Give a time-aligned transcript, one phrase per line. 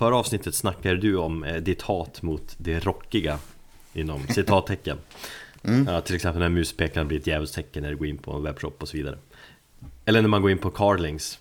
[0.00, 3.38] Förra avsnittet snackade du om eh, ditt hat mot det rockiga
[3.92, 4.98] Inom citattecken
[5.62, 5.86] mm.
[5.86, 8.82] ja, Till exempel när muspekaren blir ett djävulstecken när du går in på en webbshop
[8.82, 9.18] och så vidare
[10.04, 11.38] Eller när man går in på Carlings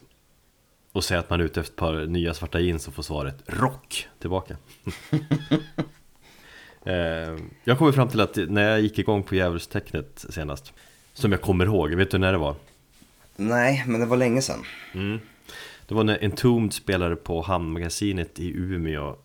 [0.91, 3.43] Och säger att man är ute efter ett par nya svarta jeans och får svaret
[3.45, 4.57] Rock tillbaka
[6.85, 10.73] eh, Jag kommer fram till att när jag gick igång på djävulstecknet senast
[11.13, 12.55] Som jag kommer ihåg, vet du när det var?
[13.35, 14.63] Nej, men det var länge sedan
[14.93, 15.19] mm.
[15.89, 19.15] Det var när Entombed spelade på Hamnmagasinet i Umeå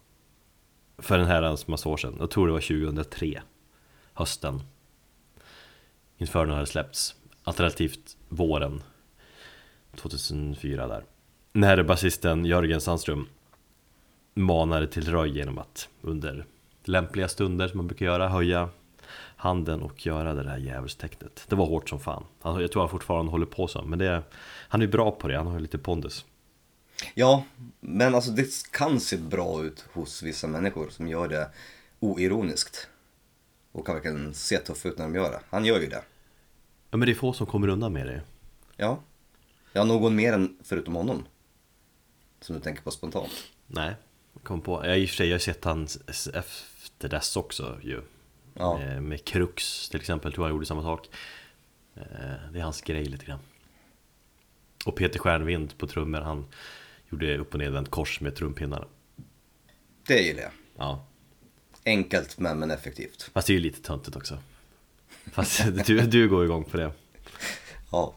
[0.98, 2.16] För en herrans massa år sedan.
[2.18, 3.42] Jag tror det var 2003
[4.14, 4.62] Hösten.
[6.18, 7.14] Inferno hade släppts.
[7.42, 8.82] Alternativt våren
[9.96, 11.04] 2004 där.
[11.52, 13.26] När basisten Jörgen Sandström
[14.34, 16.44] Manade till röj genom att under
[16.84, 18.68] lämpliga stunder som man brukar göra höja
[19.36, 21.46] handen och göra det där djävulstecknet.
[21.48, 22.24] Det var hårt som fan.
[22.42, 24.22] Alltså, jag tror han fortfarande håller på så Men det,
[24.68, 26.24] han är bra på det, han har lite pondus.
[27.14, 27.44] Ja,
[27.80, 31.50] men alltså det kan se bra ut hos vissa människor som gör det
[32.00, 32.88] oironiskt.
[33.72, 35.40] Och kan verkligen se tuff ut när de gör det.
[35.50, 36.02] Han gör ju det.
[36.90, 38.22] Ja men det är få som kommer undan med det.
[38.76, 39.00] Ja.
[39.72, 41.26] Ja, någon mer än förutom honom.
[42.40, 43.32] Som du tänker på spontant.
[43.66, 43.94] Nej,
[44.42, 44.86] kom på.
[44.86, 45.98] Jag i och för sig jag har sett hans
[46.34, 48.02] efter dess också ju.
[48.54, 48.78] Ja.
[48.78, 51.08] Med, med Krux till exempel, tror jag gjorde samma sak.
[51.94, 52.02] Eh,
[52.52, 53.40] det är hans grej lite grann.
[54.84, 56.46] Och Peter Stjärnvind på trummor, han
[57.14, 58.86] gjorde upp och nedvänt kors med trumpinnarna.
[60.06, 60.52] Det gillar jag.
[60.76, 61.06] Ja.
[61.84, 63.30] Enkelt men, men effektivt.
[63.32, 64.38] Fast det är ju lite töntigt också.
[65.32, 66.92] Fast du, du går igång på det.
[67.92, 68.14] Ja,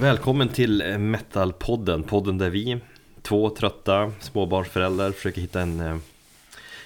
[0.00, 2.80] Välkommen till eh, Metalpodden, podden där vi,
[3.22, 5.96] två trötta småbarnsföräldrar, försöker hitta en, eh,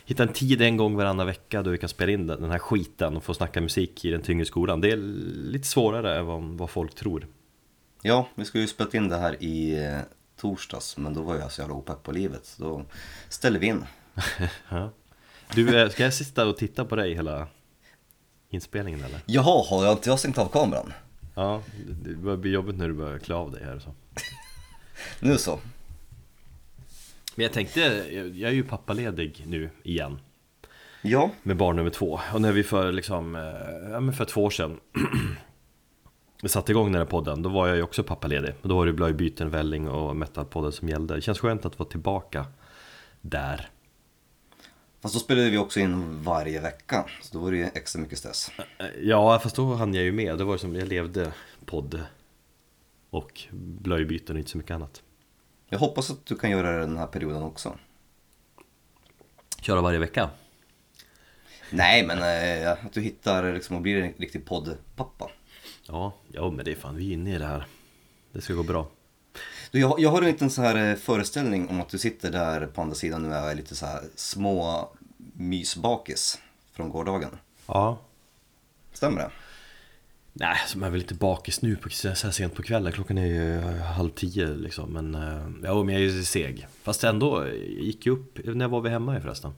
[0.04, 3.16] hitta en tid en gång varannan vecka då vi kan spela in den här skiten
[3.16, 4.80] och få snacka musik i den tyngre skolan.
[4.80, 4.96] Det är
[5.50, 7.26] lite svårare än vad, vad folk tror.
[8.02, 9.98] Ja, vi skulle ju spela in det här i eh,
[10.40, 12.84] torsdags, men då var jag så jävla opepp på livet, så då
[13.28, 13.84] ställer vi in.
[15.54, 17.46] Du, ska jag sitta och titta på dig hela
[18.50, 19.20] inspelningen eller?
[19.26, 20.92] Jaha, har jag inte jag stängt av kameran?
[21.34, 21.62] Ja,
[22.02, 23.94] det börjar bli jobbigt när du börjar klä av dig här så.
[25.20, 25.58] nu så.
[27.34, 27.80] Men jag tänkte,
[28.34, 30.18] jag är ju pappaledig nu igen.
[31.02, 31.30] Ja.
[31.42, 32.20] Med barn nummer två.
[32.32, 34.80] Och när vi för liksom, eh, ja men för två år sedan
[36.42, 38.54] vi satte igång den här podden, då var jag ju också pappaledig.
[38.62, 41.14] Då var det Blöjbyten, Välling och Metalpodden som gällde.
[41.14, 42.46] Det känns skönt att vara tillbaka
[43.20, 43.68] där.
[45.02, 48.18] Fast då spelade vi också in varje vecka, så då var det ju extra mycket
[48.18, 48.50] stress.
[49.02, 50.38] Ja, fast då hann jag ju med.
[50.38, 51.32] Det var som jag levde
[51.64, 52.00] podd
[53.10, 55.02] och blöjbyten och inte så mycket annat.
[55.68, 57.78] Jag hoppas att du kan göra det den här perioden också.
[59.60, 60.30] Köra varje vecka?
[61.70, 65.30] Nej, men äh, att du hittar liksom och blir en riktig poddpappa.
[65.86, 67.66] Ja, ja, men det är fan, vi är inne i det här.
[68.32, 68.88] Det ska gå bra.
[69.72, 72.66] Du, jag, jag har en liten så här eh, föreställning om att du sitter där
[72.66, 74.90] på andra sidan nu och är lite så här små
[75.32, 76.38] mysbakis
[76.72, 77.30] från gårdagen.
[77.66, 77.98] Ja.
[78.92, 79.30] Stämmer det?
[80.32, 82.92] Nej, som är väl lite bakis nu på, så här sent på kvällen.
[82.92, 84.92] Klockan är ju eh, halv tio liksom.
[84.92, 86.66] Men, eh, ja, men jag är ju seg.
[86.82, 89.52] Fast ändå, gick jag upp, när var vi hemma förresten?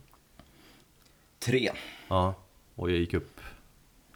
[1.39, 1.71] Tre.
[2.09, 2.35] Ja,
[2.75, 3.41] och jag gick upp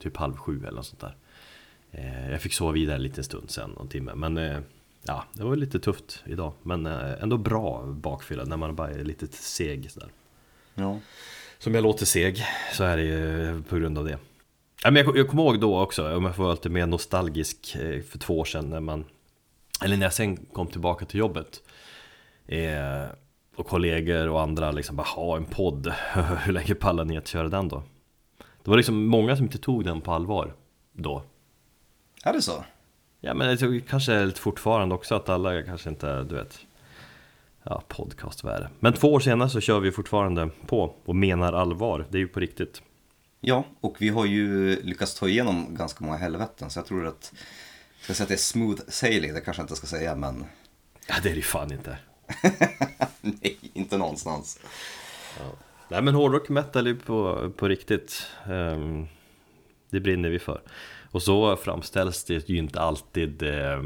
[0.00, 1.16] typ halv sju eller något sånt där.
[2.30, 4.14] Jag fick sova vidare en liten stund sen, någon timme.
[4.14, 4.62] Men
[5.08, 9.04] Ja, det var lite tufft idag, men eh, ändå bra bakfylla när man bara är
[9.04, 10.08] lite seg sådär.
[10.74, 10.98] Ja.
[11.58, 14.18] Som jag låter seg, så är det ju på grund av det.
[14.82, 17.76] Ja, men jag, jag kommer ihåg då också, om jag får vara lite mer nostalgisk,
[17.76, 19.04] eh, för två år sedan när man
[19.84, 21.62] Eller när jag sen kom tillbaka till jobbet
[22.46, 23.04] eh,
[23.56, 25.92] Och kollegor och andra liksom bara, ha en podd,
[26.44, 27.82] hur länge pallar ni att köra den då?
[28.64, 30.54] Det var liksom många som inte tog den på allvar
[30.92, 31.22] då
[32.24, 32.64] Är det så?
[33.20, 36.58] Ja men tror kanske lite fortfarande också att alla kanske inte, du vet
[37.62, 38.70] Ja, podcast, vad är det?
[38.80, 42.28] Men två år senare så kör vi fortfarande på och menar allvar, det är ju
[42.28, 42.82] på riktigt.
[43.40, 47.32] Ja, och vi har ju lyckats ta igenom ganska många helveten så jag tror att
[47.96, 50.44] jag ska säga att det är smooth sailing, det kanske jag inte ska säga men
[51.08, 51.98] Ja det är det ju fan inte.
[53.20, 54.60] Nej, inte någonstans.
[55.38, 55.44] Ja.
[55.88, 58.26] Nej men hårdrock metal är på, på riktigt.
[58.48, 59.08] Um,
[59.90, 60.60] Det brinner vi för
[61.10, 63.82] och så framställs det ju inte alltid eh,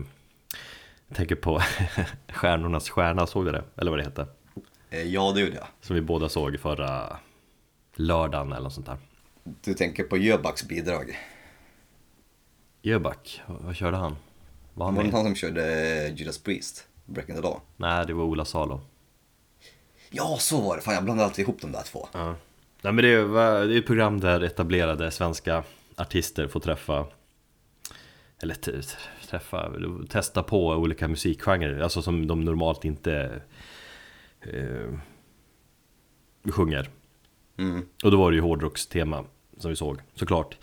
[1.08, 1.62] Jag tänker på
[2.28, 3.64] Stjärnornas stjärna, såg du det?
[3.76, 4.26] Eller vad det heter?
[4.90, 7.16] Eh, ja, det gjorde jag Som vi båda såg förra
[7.94, 8.96] lördagen eller något sånt där
[9.44, 11.19] Du tänker på Jöbacks bidrag?
[12.82, 14.16] Jöback, vad körde han?
[14.75, 16.86] Var han, var det han som körde Judas Priest?
[17.04, 17.60] Breaking the Law.
[17.76, 18.80] Nej, det var Ola Salo.
[20.10, 20.82] Ja, så var det.
[20.82, 22.08] Fan, jag blandade alltid ihop de där två.
[22.12, 22.34] Ja.
[22.82, 23.25] Nej, men det är,
[23.66, 25.64] det är ett program där etablerade svenska
[25.96, 27.06] artister får träffa
[28.42, 28.56] eller
[29.26, 29.72] träffa,
[30.08, 33.42] testa på olika musikgenrer, alltså som de normalt inte
[34.40, 34.98] eh,
[36.50, 36.90] sjunger.
[37.56, 37.86] Mm.
[38.04, 39.24] Och då var det ju hårdrockstema
[39.56, 40.56] som vi såg, såklart.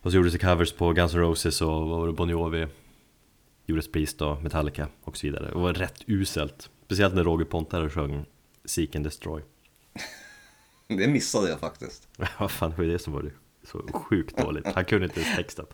[0.00, 2.66] Och så gjordes det covers på Guns N' Roses och det, Bon Jovi,
[3.66, 5.48] Judas Priest och Metallica och så vidare.
[5.48, 8.24] Det var rätt uselt, speciellt när Roger Pontare sjöng
[8.64, 9.42] Seek and Destroy.
[10.88, 12.08] Det missade jag faktiskt.
[12.38, 13.32] Vad fan var det som var det?
[13.72, 15.66] Så sjukt dåligt, han kunde inte ens texten.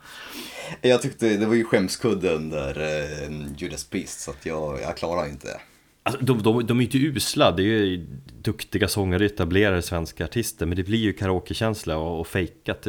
[0.80, 5.28] Jag tyckte det var ju skämskudden där, eh, Judas Priest, så att jag, jag klarar
[5.28, 5.60] inte det.
[6.02, 8.06] Alltså, de, de, de är inte usla, det är ju
[8.42, 12.86] duktiga sångare, etablerade svenska artister Men det blir ju karaokekänsla och, och fejkat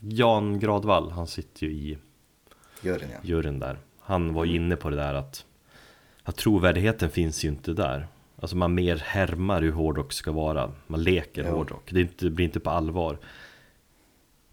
[0.00, 1.98] Jan Gradvall, han sitter ju i
[2.80, 3.18] den ja.
[3.22, 5.44] juryn där Han var ju inne på det där att,
[6.22, 8.08] att trovärdigheten finns ju inte där
[8.40, 11.50] Alltså man mer härmar hur hårdrock ska vara Man leker Ja.
[11.50, 13.18] hårdrock, det, inte, det blir inte på allvar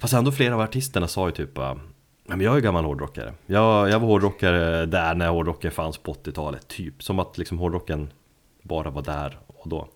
[0.06, 1.78] Fast ändå flera av artisterna sa ju typ "Ja,
[2.24, 6.68] men jag är gammal hårdrockare jag, jag var hårdrockare där när hårdrocken fanns på 80-talet
[6.68, 8.13] Typ som att liksom hårdrocken
[8.62, 9.88] bara var där och då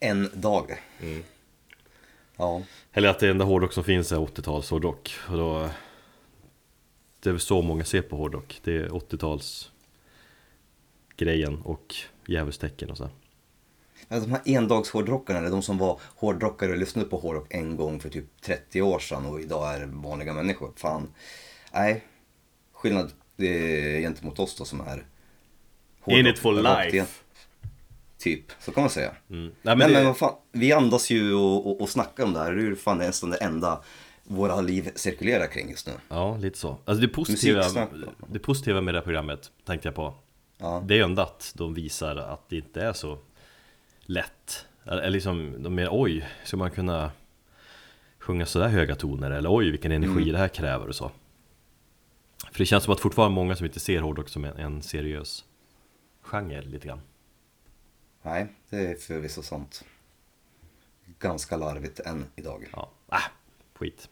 [0.00, 0.82] En dag.
[1.00, 1.22] Mm.
[2.36, 2.62] Ja.
[2.92, 5.68] Eller att det enda hårdrock som finns är 80-tals hårdrock och då
[7.20, 9.70] Det är väl så många ser på hårdrock Det är 80-tals
[11.16, 11.94] grejen och
[12.26, 13.08] djävulstecken och så
[14.08, 18.00] Alltså, de här endagshårdrockarna, eller de som var hårdrockare och lyssnade på hårdrock en gång
[18.00, 20.72] för typ 30 år sedan och idag är vanliga människor.
[20.76, 21.08] Fan.
[21.72, 22.04] Nej.
[22.72, 25.06] Skillnad är gentemot oss då som är
[26.06, 27.06] In it for hårdrock- life.
[28.18, 29.12] Typ, så kan man säga.
[29.30, 29.44] mm.
[29.46, 32.32] Nej, Men, men men, det, vad fan, vi andas ju och, och, och snackar om
[32.32, 32.52] det här.
[32.52, 33.82] Det är ju fan nästan det enda
[34.24, 35.92] våra liv cirkulerar kring just nu.
[36.08, 37.88] Ja, lite så Alltså det positiva,
[38.28, 40.14] det positiva med det här programmet tänkte jag på
[40.58, 40.82] Ja.
[40.86, 43.18] Det är ju ändå att de visar att det inte är så
[44.06, 47.10] lätt Eller liksom, de är oj, ska man kunna
[48.18, 49.30] sjunga sådär höga toner?
[49.30, 50.32] Eller oj, vilken energi Mm.
[50.32, 51.10] det här kräver och så
[52.52, 55.44] För det känns som att fortfarande många som inte ser hårdrock som en, en seriös
[56.22, 57.00] genre lite grann
[58.22, 59.84] Nej, det är förvisso sant.
[61.18, 62.66] Ganska larvigt än idag.
[62.72, 63.18] Ja, äh,
[63.74, 64.08] skit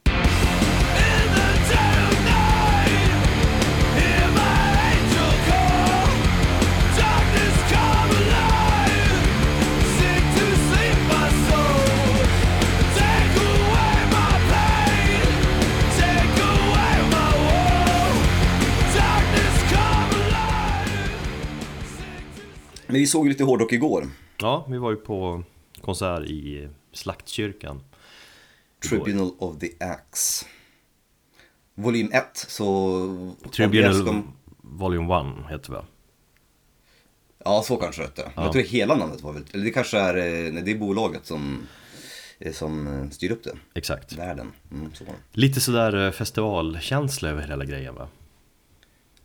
[22.95, 24.07] Men vi såg lite hårdrock igår.
[24.37, 25.43] Ja, vi var ju på
[25.81, 29.05] konsert i Slaktkyrkan igår.
[29.05, 30.45] Tribunal of the Axe.
[31.75, 33.25] Volym 1, så...
[33.51, 34.33] Tribunal Kom...
[34.61, 35.15] Volume
[35.45, 35.85] 1 heter det?
[37.45, 38.31] Ja, så kanske det.
[38.35, 38.43] Ja.
[38.43, 39.43] Jag tror hela namnet var väl...
[39.53, 40.17] Eller det kanske är...
[40.17, 41.67] eh, Nej, det är bolaget som,
[42.39, 43.57] eh, som eh, styr upp det.
[43.73, 44.51] Exakt Världen.
[44.71, 45.03] Mm, så.
[45.31, 48.07] Lite sådär festivalkänsla över hela grejen va?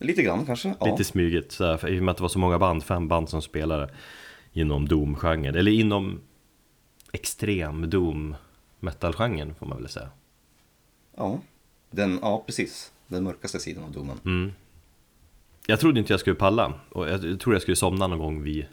[0.01, 0.75] Lite grann kanske.
[0.81, 0.87] Ja.
[0.87, 1.05] Lite
[1.79, 3.91] för, i och med att det var så många band, fem band som spelade
[4.53, 6.21] inom Doom-genren, eller inom
[7.13, 8.37] extrem Doom
[8.81, 10.09] metal-genren får man väl säga.
[11.17, 11.41] ja.
[11.91, 12.93] Den, ja, precis.
[13.07, 14.21] Den mörkaste sidan av domen.
[14.25, 14.53] Mm.
[15.67, 18.67] Jag trodde inte jag skulle palla, och jag trodde jag skulle somna någon gång vid,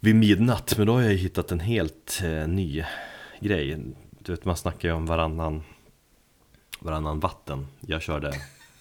[0.00, 2.84] vid midnatt, men då har jag hittat en helt eh, ny
[3.40, 3.78] grej.
[4.18, 5.62] Du vet, man snackar ju om varannan,
[6.80, 8.32] varannan vatten, jag körde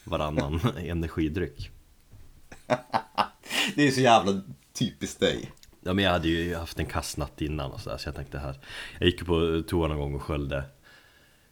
[0.03, 1.71] varannan energidryck.
[3.75, 4.41] Det är så jävla
[4.73, 5.51] typiskt dig.
[5.81, 8.39] Ja men jag hade ju haft en kass natt innan och sådär så jag tänkte
[8.39, 8.59] här
[8.99, 10.63] Jag gick på toa någon gång och sköljde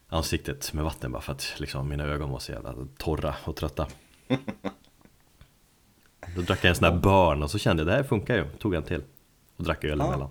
[0.08, 3.88] ansiktet med vatten bara för att liksom mina ögon var så jävla torra och trötta
[6.36, 8.46] Då drack jag en sån där burn och så kände jag det här funkar ju,
[8.60, 9.04] tog en till
[9.58, 10.08] och drack öl Ja.
[10.08, 10.30] emellan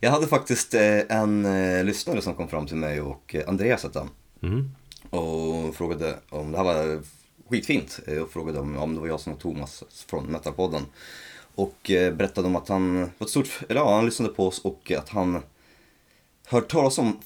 [0.00, 3.82] Jag hade faktiskt eh, en eh, lyssnare som kom fram till mig och eh, Andreas
[3.82, 4.10] hette han.
[4.42, 4.74] mm.
[5.10, 7.02] Och frågade om, det här var
[7.48, 10.82] skitfint, eh, och frågade om, om det var jag som var Thomas från Metalpodden.
[11.54, 14.58] Och eh, berättade om att han var ett stort, eller ja, han lyssnade på oss
[14.58, 15.42] och att han
[16.46, 17.20] hört talas om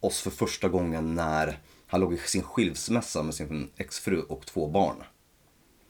[0.00, 4.66] oss för första gången när han låg i sin skilsmässa med sin exfru och två
[4.66, 4.96] barn.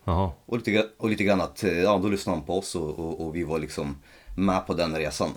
[0.04, 2.98] Jaha, Och lite, och lite grann att, eh, ja då lyssnade han på oss och,
[2.98, 3.96] och, och vi var liksom
[4.36, 5.30] med på den resan.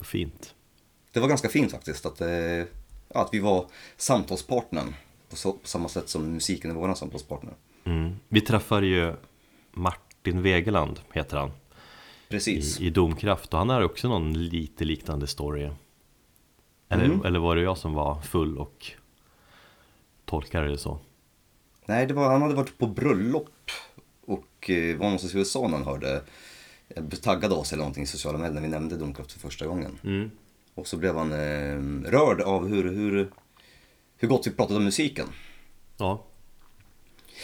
[0.00, 0.54] fint
[1.12, 2.64] Det var ganska fint faktiskt att, eh,
[3.14, 4.94] att vi var samtalspartnern
[5.30, 7.54] på, så, på samma sätt som musiken är vår samtalspartner.
[7.84, 8.16] mm.
[8.28, 9.14] Vi träffade ju
[9.72, 11.50] Martin Wegeland, heter han
[12.28, 12.80] Precis.
[12.80, 15.70] i, i Domkraft och han har också någon lite liknande story
[16.88, 17.24] eller, Mm.
[17.24, 18.92] eller var det jag som var full och
[20.24, 20.98] tolkade det så?
[21.86, 23.70] Nej, det var, han hade varit på bröllop
[24.26, 26.22] och eh, var någonstans i USA när han hörde,
[26.88, 29.98] eh, taggade oss eller någonting i sociala medier när vi nämnde Domkraft för första gången.
[30.04, 30.30] Mm.
[30.74, 33.30] Och så blev han eh, rörd av hur, hur,
[34.16, 35.26] hur gott vi pratade om musiken.
[35.96, 36.24] Ja,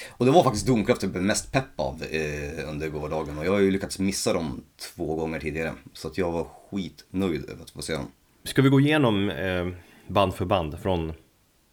[0.08, 3.38] Och det var faktiskt Domkraft jag blev mest pepp av eh, under gårdagen.
[3.38, 5.72] Och jag har ju lyckats missa dem två gånger tidigare.
[5.92, 8.06] Så att jag var skitnöjd över att få se dem.
[8.44, 9.68] Ska vi gå igenom eh,
[10.08, 11.12] band för band från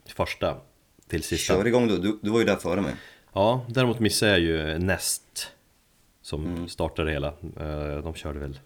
[0.05, 0.57] första
[1.07, 1.53] till sista?
[1.53, 1.97] Kör igång du.
[1.97, 2.95] du, du var ju där före mig.
[3.33, 5.51] Ja, däremot missade jag ju Nest
[6.21, 7.27] Som startade det hela
[7.59, 8.59] Eh, De körde väl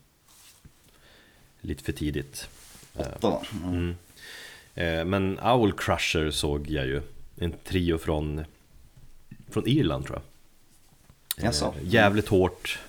[1.61, 2.49] Lite för tidigt
[2.97, 3.41] Åtta va?
[3.63, 3.95] Mm.
[4.75, 7.01] Eh, Men Owl Crusher såg jag ju
[7.39, 8.43] En trio från
[9.49, 10.21] Från Irland tror
[11.35, 11.65] jag Jaså?
[11.65, 12.79] Eh, Jävligt hårt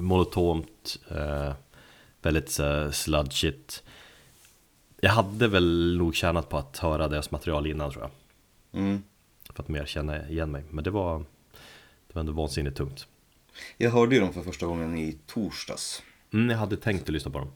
[0.00, 1.52] Monotont eh,
[2.22, 2.60] Väldigt
[2.92, 3.82] sludgigt
[5.00, 8.10] Jag hade väl nog tjänat på att höra deras material innan tror jag
[8.80, 9.02] Mm.
[9.54, 13.06] För att mer känna igen mig Men det var Det var ändå vansinnigt tungt
[13.76, 16.02] Jag hörde ju dem för första gången i torsdags.
[16.32, 17.50] mm, Jag hade tänkt att lyssna på dem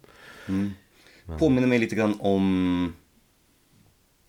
[1.38, 2.94] Påminner mig lite grann om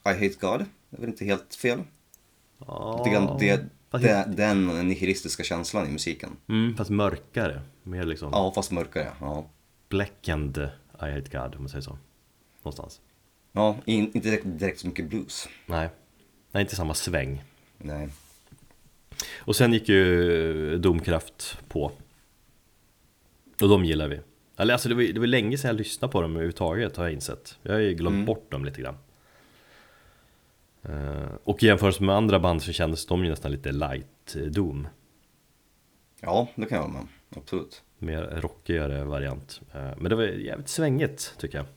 [0.06, 0.66] I Hate God.
[0.90, 1.80] Det är väl inte helt fel?
[2.98, 6.30] Lite grann det, det, den nihilistiska känslan i musiken.
[6.48, 9.12] mm, fast mörkare Mer liksom Ja, fast mörkare.
[9.20, 9.50] Ja,
[9.90, 10.58] Blackened
[11.02, 11.98] I hate God om man säger så
[12.64, 13.02] Någonstans
[13.52, 15.48] ja in, inte direkt, direkt så mycket blues.
[15.66, 15.90] Nej
[16.52, 17.44] Nej, inte samma sväng
[17.78, 18.10] Nej.
[19.38, 21.92] Och sen gick ju Domkraft på
[23.62, 24.20] Och de gillar vi
[24.60, 27.14] Eller alltså det var, det var länge sedan jag lyssnade på dem överhuvudtaget har jag
[27.14, 28.98] insett Jag har ju glömt bort dem lite grann
[30.84, 34.42] Eh, Och i jämförelse med andra band så kändes de ju nästan lite light eh,
[34.42, 34.88] Doom
[36.22, 37.08] Ja, det kan jag hålla med.
[37.36, 37.82] Absolut.
[37.98, 41.68] Mer rockigare variant Eh, Men det var jävligt svängigt tycker jag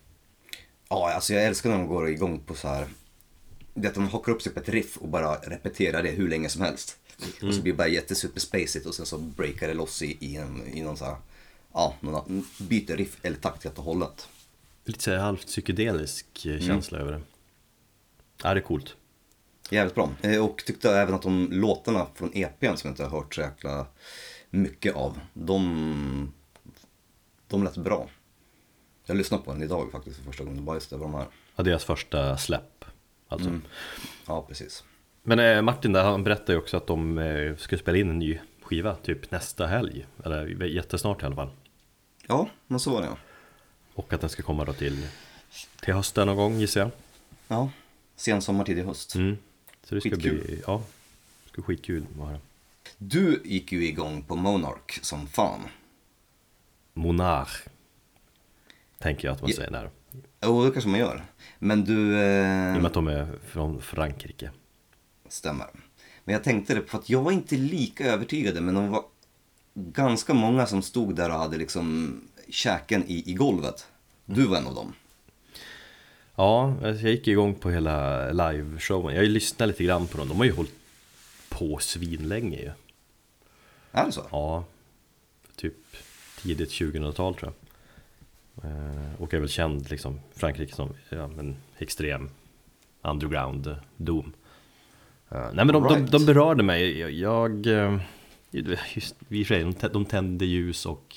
[0.89, 2.87] Ja, alltså jag älskar när de går igång på så här.
[3.75, 6.49] Det att de hakar upp sig på ett riff och bara repeterar det hur länge
[6.49, 6.99] som helst.
[7.43, 10.67] Och så blir det bara jättesuperspacigt och sen så breakar det loss i, i, en,
[10.75, 11.17] i någon så här,
[11.73, 14.29] ja, någon, byter riff eller takt helt och hållet.
[14.85, 17.21] Lite såhär halvt psykedelisk eh, känsla över det
[18.43, 18.97] Ja det är coolt
[19.71, 20.11] Jävligt bra.
[20.23, 23.41] Eh, Och tyckte även att de låtarna från EPn som jag inte har hört så
[23.41, 23.87] jäkla
[24.51, 26.33] mycket av, de,
[27.49, 28.09] de lät bra.
[29.07, 31.27] Jag lyssnade på den idag faktiskt för första gången, bara just det var de här.
[31.57, 32.85] Ja, deras första släpp
[33.29, 33.61] alltså.
[34.27, 34.85] Ja, precis.
[35.23, 38.39] Men eh, Martin där, han berättade ju också att de ska spela in en ny
[38.63, 41.51] skiva typ nästa helg Eller jättesnart i alla fall
[42.33, 43.17] Ja, men så var det ja.
[43.95, 45.07] Och att den ska komma då till,
[45.81, 46.91] till hösten någon gång gissar jag
[47.49, 47.71] Ja,
[48.17, 49.15] sen sommartid i höst.
[49.15, 49.37] mm.
[49.85, 50.41] Så det ska Skitkul.
[50.45, 50.83] bli, ja
[51.45, 52.39] det ska bli skitkul att höra
[52.99, 55.61] Du gick ju igång på Monarch som fan.
[56.93, 57.65] Monarch
[58.99, 59.57] Tänker jag att man Ja.
[59.57, 59.91] säger där
[60.43, 61.25] Jo, det kanske man gör.
[61.59, 61.93] Men du...
[61.93, 64.51] I och Eh, med att de är från Frankrike
[65.29, 65.67] stämmer.
[66.25, 69.05] Men jag tänkte det, för att jag var inte lika övertygad, men de var
[69.75, 72.17] ganska många som stod där och hade liksom
[72.49, 73.87] käken i, i golvet.
[74.25, 74.93] Du var en av dem.
[76.35, 80.37] Ja, alltså jag gick igång på hela liveshowen Jag lyssnade lite grann på dem, de
[80.39, 80.75] har ju hållit
[81.49, 82.71] på svinlänge ju
[83.93, 84.27] Är det så?
[84.31, 84.65] Ja,
[85.57, 85.75] typ
[86.43, 88.71] tidigt 2000-tal tror jag.
[88.71, 92.31] Eh, Och är väl känd liksom, Frankrike som ja, men extrem
[93.03, 94.33] underground doom.
[95.31, 96.11] Eh, Nej men de, de, Alright.
[96.11, 96.99] de berörde mig.
[96.99, 98.01] Jag, jag eh,
[98.95, 101.17] just, i och för sig, de, tä- de tände ljus och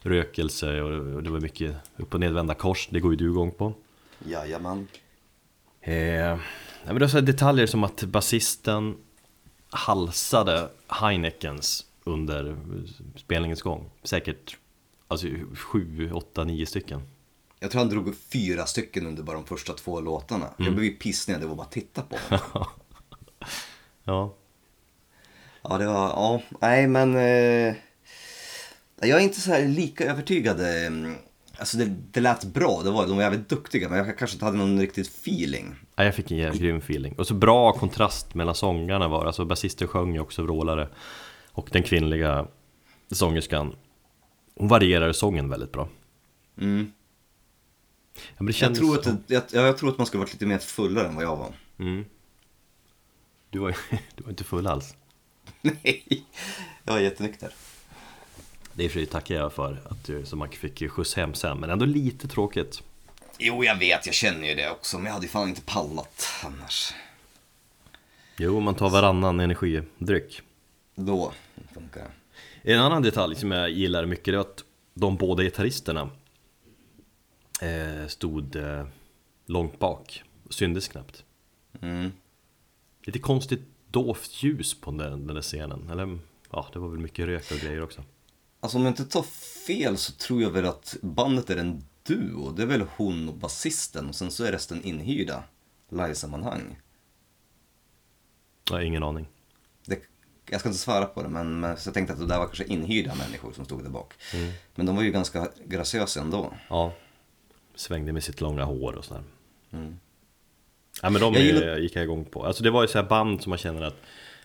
[0.00, 2.88] rökelse och, det var mycket upp och nedvända kors.
[2.90, 3.74] Det går ju du igång på.
[4.26, 4.88] Jajamän.
[5.80, 6.38] Eh,
[6.84, 8.96] men det var detaljer som att basisten
[9.70, 12.56] halsade Heinekens under
[13.16, 13.90] spelningens gång.
[14.02, 14.56] Säkert
[15.08, 17.02] alltså, sju, åtta, nio stycken.
[17.60, 20.54] Jag tror han drog fyra stycken under bara de första två låtarna.
[20.58, 22.66] Jag blev ju pissnödig det var bara att titta på honom.
[24.06, 24.34] Ja,
[25.68, 27.16] Ja, det var, ja, nej men.
[27.16, 27.74] Eh,
[29.00, 30.60] jag är inte så här lika övertygad.
[30.60, 31.12] Eh,
[31.58, 34.44] alltså det, det lät bra, det var, de var jävligt duktiga, men jag kanske inte
[34.44, 35.74] hade någon riktigt feeling.
[35.96, 37.14] Nej, jag fick en jävligt grym feeling.
[37.18, 39.26] Och så bra kontrast mellan sångarna var.
[39.26, 40.88] Alltså basisten sjöng ju också vrålare.
[41.52, 42.46] Och den kvinnliga
[43.10, 43.76] sångerskan,
[44.56, 45.88] hon varierade sången väldigt bra.
[46.60, 46.92] Mm.
[48.38, 51.14] Ja, Jag, tror att, jag, jag tror att man skulle varit lite mer fullare än
[51.14, 51.52] vad jag var.
[51.78, 52.04] Mm.
[53.50, 53.76] Du var,
[54.16, 54.94] du var inte full alls.
[55.82, 56.24] Nej,
[56.84, 57.52] jag var jättenykter.
[58.72, 61.60] Det är för sig tackar jag för, att du, så man fick skjuts hem sen.
[61.60, 62.82] Men ändå lite tråkigt.
[63.38, 66.94] Jo, jag vet, jag känner ju det också, men jag hade fan inte pallat annars.
[68.36, 70.42] Jo, man tar varannan energidryck.
[70.94, 71.32] Då
[71.74, 72.00] funkar
[72.62, 72.72] det.
[72.72, 76.10] En annan detalj som jag gillar mycket är att de båda gitarristerna
[77.62, 78.86] eh, stod eh,
[79.46, 80.22] långt bak.
[80.50, 81.24] Syndes knappt.
[81.80, 82.12] Mm.
[83.06, 85.90] Lite konstigt dovt ljus på den, den där scenen.
[85.90, 86.18] Eller
[86.50, 88.02] ja, det var väl mycket rök och grejer också.
[88.60, 89.22] Alltså om jag inte tar
[89.66, 92.50] fel så tror jag väl att bandet är en duo.
[92.50, 95.42] Det är väl hon och basisten och sen så är resten inhyrda
[95.88, 96.80] livesammanhang.
[98.70, 99.28] Jag har ingen aning.
[99.86, 100.02] Det,
[100.50, 102.64] jag ska inte svara på det men, men jag tänkte att det där var kanske
[102.64, 104.14] inhyrda människor som stod där bak.
[104.34, 104.52] Mm.
[104.74, 106.54] Men de var ju ganska graciösa ändå.
[106.68, 106.92] Ja,
[107.74, 109.24] svängde med sitt långa hår och sådär.
[109.70, 109.98] Mm.
[111.02, 112.44] Ja men de Jag gillar- gick jag igång på.
[112.46, 113.96] Alltså det var ju så här band som man känner att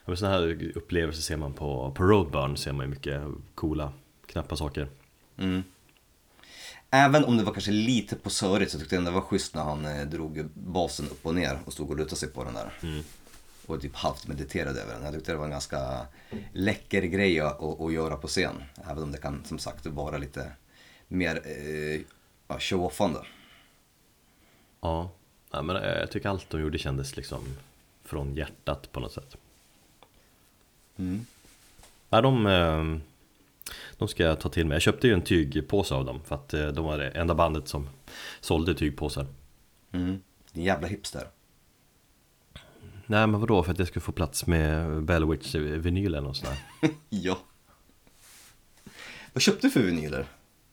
[0.06, 3.22] men såna här upplevelser ser man på, på Roadburn ser man ju mycket
[3.56, 3.94] coola,
[4.25, 4.88] knappa saker.
[5.38, 5.63] Mm.
[6.91, 9.63] Även om det var kanske lite på sörigt så tyckte jag det var schysst när
[9.63, 12.74] han eh, drog basen upp och ner och stod och lutade sig på den där.
[12.84, 13.03] Mm.
[13.65, 15.03] Och typ halvt mediterade över den.
[15.03, 16.06] Jag tyckte det var en ganska
[16.53, 18.63] läcker grej att, att, att göra på scen.
[18.91, 20.51] Även om det kan som sagt vara lite
[21.08, 22.01] mer eh,
[22.60, 23.20] show-offande.
[24.82, 25.12] Ja,
[25.51, 27.44] ja men eh, jag tycker allt de gjorde kändes liksom
[28.03, 29.38] från hjärtat på något sätt.
[30.98, 31.25] Mm.
[32.10, 32.98] Ja, de, eh,
[33.98, 34.75] de ska jag ta till mig.
[34.75, 37.68] Jag köpte ju en tygpåse av dem för att eh, de var det enda bandet
[37.68, 37.89] som
[38.41, 39.25] sålde tygpåsar.
[39.91, 40.22] Mm.
[40.51, 41.27] Din jävla hipster.
[43.06, 46.58] Nej men vadå, för att jag skulle få plats med Bellwitch-vinylen och sådär.
[47.10, 47.38] ja.
[49.34, 50.25] Vad köpte du för vinyler?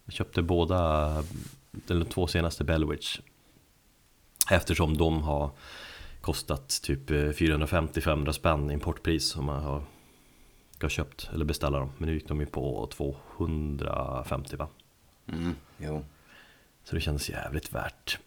[0.05, 1.25] Jag köpte båda,
[1.71, 3.21] de två senaste Bellwitch
[4.51, 5.51] Eftersom de har
[6.21, 9.83] kostat typ 450-500 spänn importpris om man har,
[10.71, 14.69] ska ha köpt eller beställa dem Men nu gick de ju på 250 va?
[15.33, 15.55] Mm.
[15.79, 16.05] Jo.
[16.85, 18.19] Så det kändes jävligt värt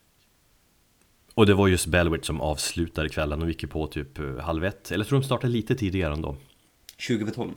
[1.34, 4.64] Och det var just Bellwitch som avslutade kvällen, de gick ju på typ eh, halv
[4.64, 6.36] ett Eller jag tror de startade lite tidigare ändå
[7.08, 7.50] 2012.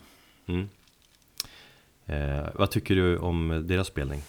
[0.46, 0.70] mm.
[2.06, 4.22] eh, Vad tycker du om deras spelning?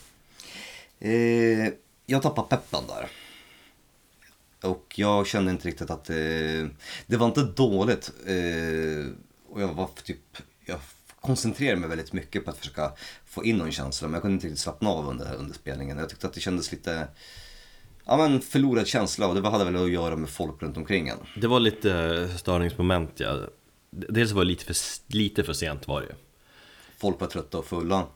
[0.99, 1.73] Eh,
[2.07, 3.09] jag tappade peppen där.
[4.65, 6.17] Och jag kände inte riktigt att eh,
[7.07, 8.13] det var inte dåligt.
[8.27, 9.13] Eh,
[9.49, 10.79] och jag var typ, jag
[11.21, 12.93] koncentrerade mig väldigt mycket på att försöka
[13.25, 14.09] få in någon känsla.
[14.09, 15.99] Men jag kunde inte riktigt slappna av under, under spelningen.
[15.99, 17.09] Jag tyckte att det kändes lite,
[18.05, 19.29] ja men förlorad känsla.
[19.29, 21.19] Och det hade väl att göra med folk runt omkring en.
[21.37, 23.41] Det var lite störningsmoment ja.
[23.91, 26.15] Dels var det lite för, lite för sent var det ju.
[26.97, 28.07] Folk var trötta och fulla.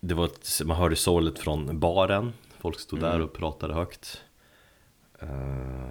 [0.00, 2.32] Det var ett, man hörde sorlet från baren
[2.64, 4.22] Folk stod där och pratade högt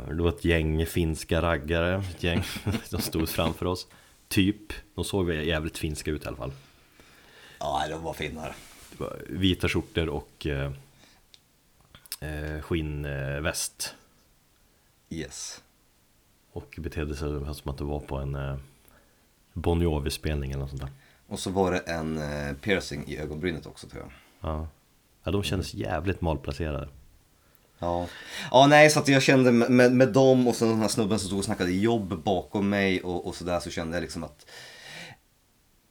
[0.08, 2.44] Det var ett gäng finska raggare ett gäng
[2.84, 3.88] som stod framför oss.
[4.28, 6.52] Typ, de såg jävligt finska ut i alla fall.
[7.60, 8.54] Ja, de var finare.
[8.92, 10.72] Det var vita skjortor och eh,
[12.20, 13.96] eh, skinnväst.
[15.10, 15.64] Yes.
[16.52, 18.58] Och betedde sig som att det var på en eh,
[19.54, 20.92] Bon Jovi-spelning eller något sånt där.
[21.28, 24.12] Och så var det en eh, piercing i ögonbrynet också tror jag.
[24.50, 24.68] Ja,
[25.24, 26.90] ja de kändes jävligt malplacerade
[27.84, 28.08] Ja.
[28.52, 31.28] ja, nej så att jag kände med, med, dem och sen den här snubben som
[31.28, 34.46] stod och snackade jobb bakom mig och, och sådär så kände jag liksom att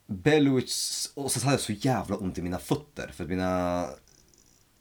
[0.07, 3.87] Bellwitch, och så hade jag så jävla ont i mina fötter för att mina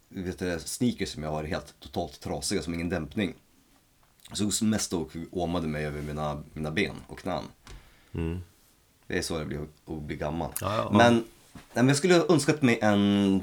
[0.10, 3.34] vet du, sneakers som jag har är helt totalt trasiga som ingen dämpning.
[4.34, 7.44] Så mest och åmade mig över mina, mina ben och knän.
[8.14, 8.42] mm.
[9.08, 10.52] Det är så det blir att bli gammal.
[10.62, 10.98] Ja, ja, ja.
[10.98, 11.24] men, nej,
[11.74, 13.42] men jag skulle önskat mig en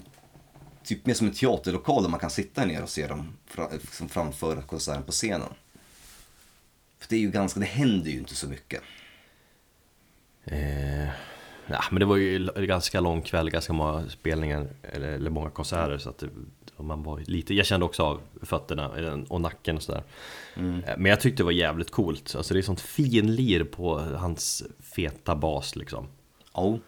[0.89, 3.37] typ mer som en teaterlokal där man kan sitta ner och se dem
[3.73, 5.49] liksom framför konserten på scenen.
[6.99, 8.83] För det är ju ganska, det händer ju inte så mycket.
[10.45, 11.05] Eh,
[11.67, 15.99] ja, men det var ju ganska lång kväll, ganska många spelningar eller, eller många konserter
[15.99, 16.29] så att det,
[16.77, 18.89] man var lite, jag kände också av fötterna
[19.29, 20.03] och nacken och sådär.
[20.57, 20.63] Eh,
[20.97, 25.37] Men jag tyckte det var jävligt coolt, alltså det är sånt finlir på hans feta
[25.37, 26.09] bas liksom.
[26.55, 26.79] Ja.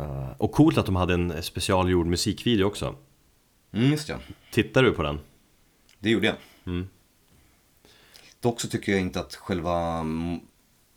[0.00, 2.94] Eh, och coolt att de hade en specialgjord musikvideo också.
[3.72, 4.16] Mm, just ja.
[4.52, 5.20] Tittar du på den?
[5.98, 6.36] Det gjorde jag.
[6.66, 6.88] Mm.
[8.40, 10.40] Dock så tycker jag inte att själva mm,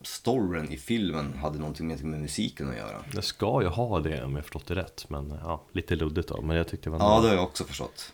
[0.01, 3.03] storyn i filmen hade någonting med, med musiken att göra.
[3.13, 6.41] Det ska ju ha det om jag förstått det rätt, men ja, lite luddigt då.
[6.41, 8.13] Men jag tyckte det var Ja, det har jag också förstått.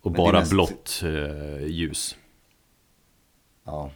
[0.00, 2.16] Och men bara mest- blått eh, ljus.
[3.64, 3.90] Ja.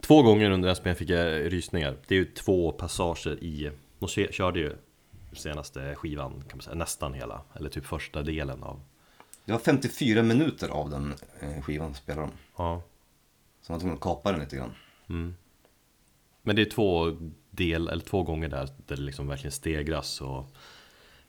[0.00, 1.96] Två gånger under den spelningen fick jag rysningar.
[2.06, 3.70] Det är ju två passager i...
[3.98, 4.76] De kö- körde ju
[5.36, 7.42] senaste skivan, kan man säga, nästan hela.
[7.54, 8.80] Eller typ första delen av...
[9.44, 12.32] Det var 54 minuter av den eh, skivan spelade de.
[12.56, 12.82] Ja.
[13.62, 14.74] Så man tvungen att kapa den lite grann.
[15.08, 15.34] Mm.
[16.42, 17.16] Men det är två
[17.50, 20.46] del, eller två gånger där, där det liksom verkligen stegras och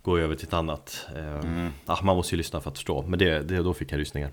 [0.02, 1.08] går över till ett annat.
[1.16, 4.00] Eh, ah, man måste ju lyssna för att förstå, men det, det, då fick jag
[4.00, 4.32] rysningar.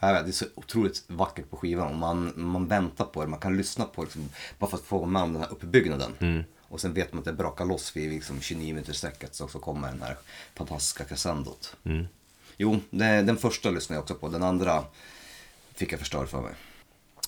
[0.00, 1.88] Ja, det är så otroligt vackert på skivan.
[1.88, 4.28] och Man, man väntar på det, man kan lyssna på det liksom,
[4.58, 6.44] bara för att få med om den här uppbyggnaden.
[6.68, 9.58] Och sen vet man att det brakar loss vid liksom 29 minuter sträcket så, så
[9.58, 10.16] kommer den här
[10.54, 11.76] fantastiska crescendot.
[11.84, 12.06] Mm.
[12.56, 14.84] Jo, det, den första lyssnade jag också på, den andra
[15.74, 16.52] fick jag förstörd för mig.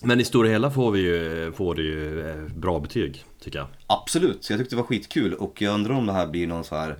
[0.02, 3.68] Men i stora hela får vi ju, får det ju eh, bra betyg, tycker jag.
[3.86, 6.76] Absolut, jag tyckte det var skitkul och jag undrar om det här blir någon så
[6.76, 6.96] här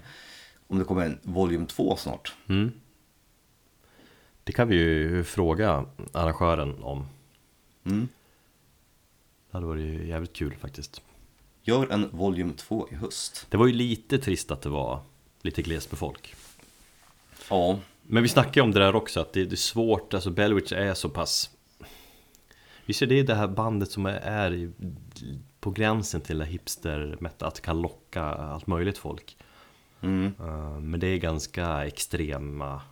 [0.67, 2.35] om det kommer en volym 2 snart.
[2.49, 2.73] Mm.
[4.45, 7.07] Det kan vi ju fråga arrangören om.
[7.85, 8.09] Mm.
[9.51, 11.03] Det hade varit jävligt kul faktiskt.
[11.69, 13.47] Gör en volym 2 i höst.
[13.49, 15.01] Det var ju lite trist att det var
[15.43, 16.35] lite glest med folk.
[17.51, 20.73] Ja, Men vi snackade om det där också, att det, det är svårt, alltså Bellwitch
[20.73, 21.51] är så pass
[22.87, 24.71] Visst är det det här bandet som är, i,
[25.61, 29.37] på gränsen till hipster att det kan locka allt möjligt folk
[30.01, 30.35] mm.
[30.41, 32.83] Eh, Men det är ganska extrema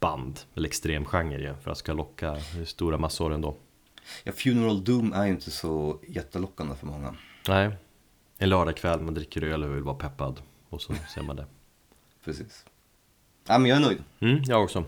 [0.00, 3.56] band, eller extrem genre ju, för att ska locka stora massor ändå
[4.24, 7.14] ja Funeral Doom är ju inte så jättelockande för många.
[7.48, 7.70] Nej,
[8.38, 11.46] en lördagkväll, man dricker öl och vill vara peppad och så ser man det
[12.24, 12.64] Precis.
[13.46, 14.02] Ja, men jag är nöjd.
[14.20, 14.84] Mm, jag också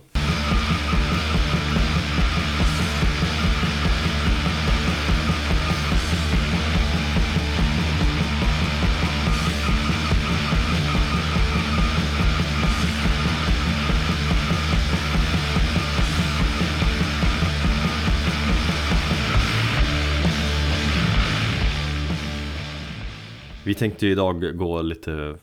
[23.77, 25.37] tänkte ju idag gå lite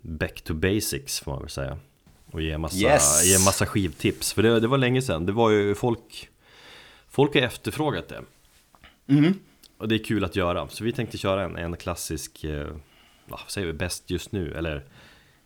[0.00, 1.78] back to basics får man väl säga
[2.26, 3.24] Och ge massa, Yes!
[3.24, 6.28] ge massa skivtips, för det, det var länge sedan Det var ju folk
[7.08, 8.22] Folk har efterfrågat det
[9.06, 9.34] Mm.
[9.78, 12.68] Och det är kul att göra, så vi tänkte köra en, en klassisk eh,
[13.26, 14.54] Vad säger vi, bäst just nu?
[14.54, 14.84] Eller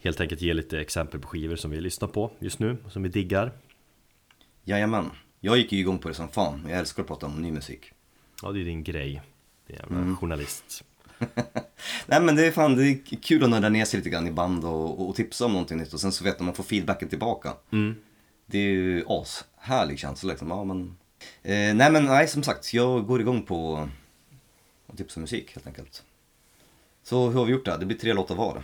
[0.01, 3.09] helt enkelt ge lite exempel på skivor som vi lyssnar på just nu, som vi
[3.09, 3.53] diggar
[4.65, 5.11] Jajamän.
[5.41, 6.67] Jag gick ju igång på det som fan.
[6.69, 7.93] Jag älskar att prata om ny musik.
[8.43, 9.23] Ja, det är din grej
[9.67, 10.85] Det är jävla journalist
[12.07, 14.33] Nej men det är fan, det är kul att nörda ner sig lite grann i
[14.33, 17.09] band och, och tipsa om någonting nytt och sen så vet man man får feedbacken
[17.09, 17.53] tillbaka.
[17.73, 17.97] mm.
[18.47, 20.51] Det är ju ashärlig känsla liksom.
[20.51, 20.97] Ja, men...
[21.43, 23.89] Eh, nej men nej som sagt, jag går igång på
[24.87, 26.03] att tipsa musik helt enkelt.
[27.03, 27.71] Så hur har vi gjort det?
[27.71, 27.79] här?
[27.79, 28.63] Det blir tre låtar var.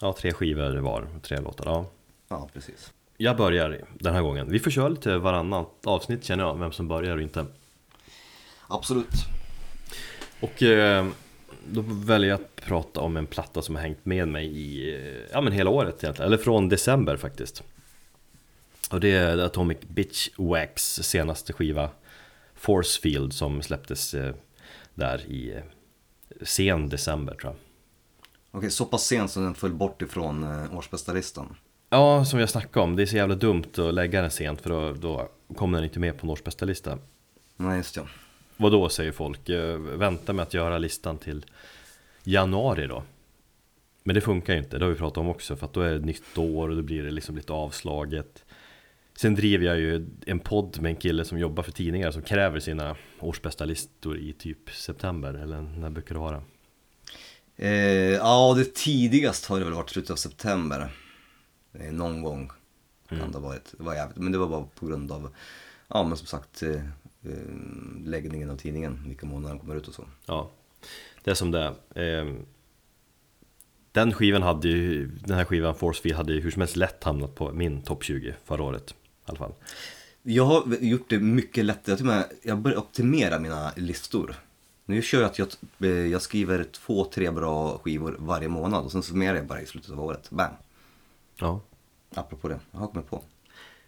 [0.00, 1.86] Ja, tre skivor var, tre låtar, ja
[2.28, 2.92] Ja, precis.
[3.16, 4.50] Jag börjar den här gången.
[4.50, 7.46] Vi får köra lite varannat avsnitt känner jag, vem som börjar och inte.
[8.68, 9.14] Absolut.
[10.40, 11.06] Och eh,
[11.66, 15.22] då väljer jag att prata om en platta som har hängt med mig i, eh,
[15.32, 17.62] ja men hela året egentligen, eller från december faktiskt.
[18.90, 21.90] Och det är Atomic Bitch Wax senaste skiva
[22.54, 24.34] Forcefield som släpptes eh,
[24.94, 25.62] där i eh,
[26.42, 27.60] sen december tror jag.
[28.50, 31.56] Okej, så pass sent som den föll bort ifrån eh, årsbästa-listan.
[31.90, 34.70] Ja, som jag snackade om, det är så jävla dumt att lägga den sent för
[34.70, 36.98] då, då kommer den inte med på en årsbästa lista.
[37.56, 38.06] Nej, just det.
[38.56, 39.48] Vad då säger folk?
[39.48, 41.44] Eh, Vänta med att göra listan till
[42.24, 43.02] januari då.
[44.02, 45.90] Men det funkar ju inte, det har vi pratat om också för att då är
[45.90, 48.44] det ett nytt år och då blir det liksom lite avslaget.
[49.16, 52.60] Sen driver jag ju en podd med en kille som jobbar för tidningar som kräver
[52.60, 56.42] sina årsbästa listor i typ september eller när brukar det vara?
[57.56, 57.70] Eh,
[58.12, 60.88] ja, det tidigast har det väl varit slutet av september.
[61.72, 62.50] Eh, någon gång
[63.08, 63.74] kan det ha varit.
[63.78, 65.34] Det var jävligt, men det var bara på grund av,
[65.88, 66.62] ja men som sagt,
[67.26, 70.04] eh, eh, läggningen av tidningen, vilka månader den kommer ut och så.
[70.26, 70.50] Ja,
[71.24, 71.74] det är som det.
[71.94, 72.38] Ehm,
[73.92, 77.34] Den skivan hade ju, den här skivan Forcefield hade ju hur som helst lätt hamnat
[77.34, 79.52] på min topp 20 förra året i alla fall.
[80.22, 84.34] Jag har gjort det mycket lättare, jag, till med, jag börjar optimera mina listor.
[84.84, 85.48] Nu kör jag att jag,
[85.80, 89.66] eh, jag skriver två, tre bra skivor varje månad och sen summerar jag bara i
[89.66, 90.30] slutet av året.
[90.30, 90.50] Bam!
[91.36, 91.60] Ja,
[92.14, 93.22] Apropå det, jag har kommit på.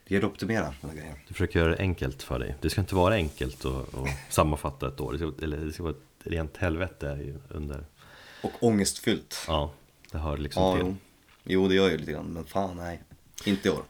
[0.08, 1.14] Det gäller att optimera såna grejer.
[1.28, 2.56] du försöker göra det enkelt för dig.
[2.60, 5.12] Det ska inte vara enkelt att, att sammanfatta ett år.
[5.12, 7.84] Det ska, eller det ska vara ett rent helvete under...
[8.42, 9.44] Och ångestfyllt.
[9.48, 9.72] Ja,
[10.12, 10.84] det hör liksom Ja, till.
[10.86, 10.96] jo.
[11.44, 13.02] jo det gör jag ju lite grann, men fan nej.
[13.44, 13.82] Inte i år.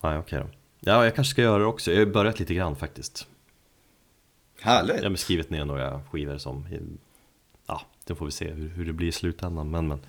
[0.00, 0.46] Nej, okej då.
[0.80, 1.92] Ja, jag kanske ska göra det också.
[1.92, 3.26] Jag har börjat lite grann faktiskt.
[4.60, 5.02] Härligt!
[5.02, 6.66] Jag har skrivit ner några skivor som,
[7.66, 9.70] ja, det får vi se hur, hur det blir i slutändan.
[9.70, 10.00] Men, men.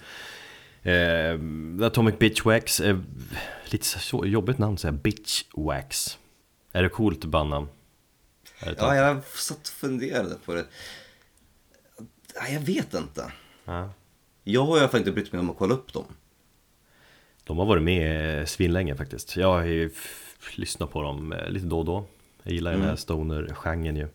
[0.88, 1.39] Eh,
[1.86, 2.97] Atomic Bitch Wax, eh,
[3.65, 6.17] lite så jobbigt namn säga, Bitch Wax.
[6.71, 7.67] Är det coolt bandnamn?
[8.78, 10.65] Ja, jag satt och funderade på det.
[12.41, 13.32] Nej, jag vet inte.
[13.65, 13.89] ja.
[14.43, 16.06] Jag har i alla fall inte brytt mig om att kolla upp dem.
[17.43, 19.36] De har varit med eh, svinlänge faktiskt.
[19.36, 19.91] Jag har ju
[20.56, 22.06] lyssnat på dem eh, lite då och då.
[22.43, 24.08] Jag gillar den här stoner-genren ju.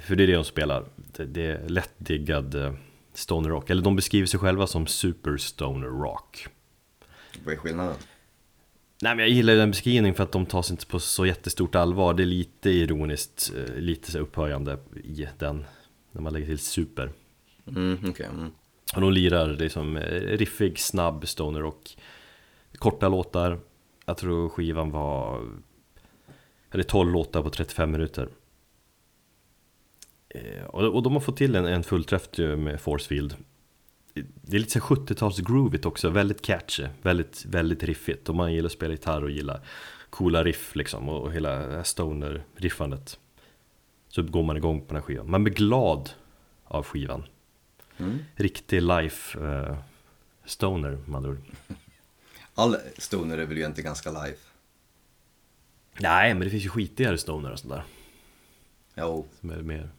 [0.00, 0.84] För det är det de spelar.
[0.96, 2.74] Det, det är lättdiggad eh,
[3.14, 3.70] stoner rock.
[3.70, 6.46] Eller de beskriver sig själva som super stoner rock.
[7.44, 7.94] Vad är skillnaden?
[9.02, 12.14] Nej men jag gillar den beskrivningen för att de tas inte på så jättestort allvar.
[12.14, 15.64] Det är lite ironiskt, eh, lite upphöjande i den.
[16.12, 17.12] När man lägger till super.
[17.66, 18.26] Mm, okej.
[18.26, 18.50] mm.
[18.94, 21.96] Och de lirar liksom eh, riffig, snabb stoner rock.
[22.78, 23.60] Korta låtar.
[24.06, 25.42] Jag tror skivan var...
[26.70, 28.28] Eller 12 låtar på 35 minuter.
[30.34, 33.36] Eh, och, och de har fått till en, en fullträff med Forcefield.
[34.14, 38.28] Det är lite så 70-tals groovigt också, väldigt catchy, väldigt, väldigt riffigt.
[38.28, 39.60] Om man gillar att spela gitarr och gillar
[40.10, 43.18] coola riff liksom och, och hela stoner-riffandet.
[44.08, 45.30] Så går man igång på den här skivan.
[45.30, 46.10] Man blir glad
[46.64, 47.24] av skivan.
[47.98, 48.18] Mm.
[48.36, 49.76] Riktig life eh,
[50.44, 51.40] stoner med andra ord.
[52.54, 54.36] All stoner är väl egentligen ganska live.
[55.98, 57.84] Nej, men det finns ju skitigare stoner och sånt där.
[58.94, 59.26] Jo.
[59.40, 59.90] Som är mer,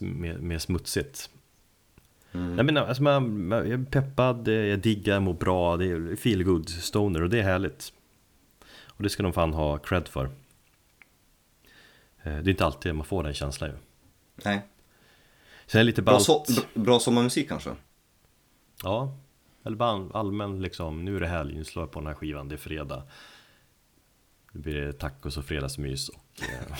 [0.00, 1.30] mer, mer smutsigt.
[2.32, 2.56] Mm.
[2.56, 6.42] Nej men alltså man, man, jag är peppad, jag diggar, mår bra, det är feel
[6.44, 7.92] good stoner och det är härligt.
[8.86, 10.24] Och det ska de fan ha cred för.
[10.24, 10.30] Eh,
[12.22, 13.76] Det är inte alltid man får den känslan ju.
[14.44, 14.62] Nej.
[15.66, 16.24] Sen är det lite Bra, ballt.
[16.24, 17.70] so bra- bra sommarmusik kanske?
[18.82, 19.16] Ja,
[19.64, 22.48] eller bara allmän liksom, nu är det helg, nu slår jag på den här skivan,
[22.48, 23.02] det är fredag.
[24.52, 26.76] Nu blir det tacos och fredagsmys och, eh,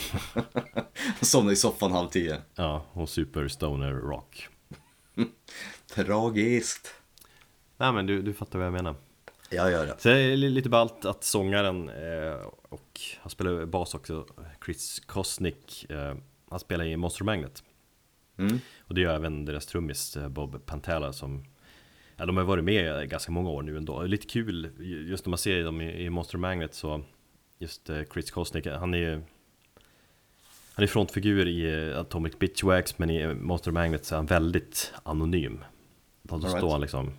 [1.20, 2.40] Somna i soffan halv tio.
[2.54, 4.48] ja, och super stoner rock.
[5.94, 6.94] Tragiskt.
[7.76, 8.94] Nej men du, du fattar vad jag menar.
[9.50, 9.94] Jag gör det.
[9.98, 14.26] Så det är li- lite ballt att sångaren eh, och han spelar bas också,
[14.64, 16.14] Chris Kosnick, eh,
[16.50, 17.62] han spelar i Monster Magnet.
[18.38, 18.58] Mm.
[18.80, 21.44] Och det gör även deras trummis eh, Bob Pantala som
[22.16, 24.02] Ja de har varit med ganska många år nu ändå.
[24.02, 24.70] Lite kul
[25.08, 27.02] just när man ser dem i, i Monster Magnet så
[27.58, 29.22] Just eh, Chris Kosnick, han är ju
[30.74, 34.92] Han är frontfigur i eh, Atomic Bitchwax men i Monster Magnet så är han väldigt
[35.02, 35.64] anonym.
[36.22, 36.70] Då All står right.
[36.70, 37.12] han liksom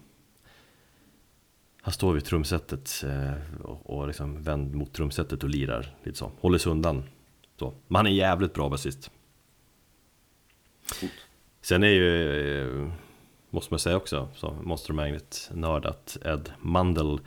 [1.81, 6.31] Han står vid trumsetet eh, och, liksom vänd mot trumsetet och lirar lite så.
[6.39, 7.03] Håller sig undan.
[7.59, 7.73] Så.
[7.87, 9.11] Men han är jävligt bra basist.
[11.61, 12.91] Sen är ju, eh,
[13.49, 17.19] måste man säga också, så Monster Magnet-nörd att Ed Mundell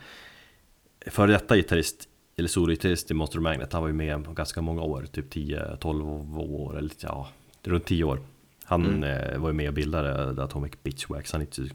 [1.07, 5.07] Före detta gitarrist, eller sologitarrist i Monster Magnet, han var ju med ganska många år,
[5.13, 7.29] typ 10-12 år, eller ja,
[7.63, 8.21] runt 10 år
[8.65, 9.05] Han Mm.
[9.33, 11.75] eh, var ju med och bildade The Atomic Bitchwax, han är inte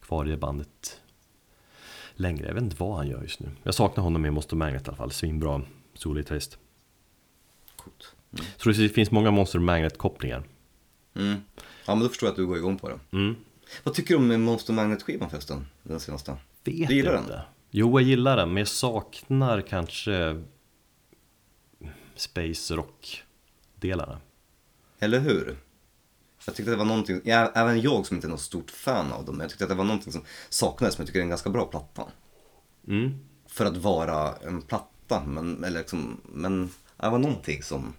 [0.00, 1.00] kvar i det bandet
[2.14, 4.86] längre, jag vet inte vad han gör just nu Jag saknar honom i Monster Magnet
[4.86, 5.62] i alla fall, svinbra
[5.94, 6.58] sologitarrist
[7.76, 8.14] Coolt.
[8.56, 10.42] Så det finns många Monster Magnet-kopplingar
[11.14, 11.34] Mm.
[11.86, 12.98] Ja men då förstår jag att du går igång på det.
[13.12, 13.36] mm.
[13.82, 15.66] Vad tycker du om Monster Magnet-skivan förresten?
[15.82, 16.30] Den senaste?
[16.64, 17.42] Vet Du gillar inte.
[17.74, 20.42] Jo, jag gillar den, men jag saknar kanske
[22.14, 24.20] Space Rock-delarna.
[24.98, 25.56] Eller hur?
[26.46, 29.24] Jag tyckte det var någonting, ja, även jag som inte är något stort fan av
[29.24, 31.28] dem, jag tyckte att det var någonting som saknades, men jag tycker det är en
[31.28, 32.02] ganska bra platta.
[32.88, 33.18] Mm.
[33.46, 37.94] För att vara en platta, men, eller liksom, men det var någonting som,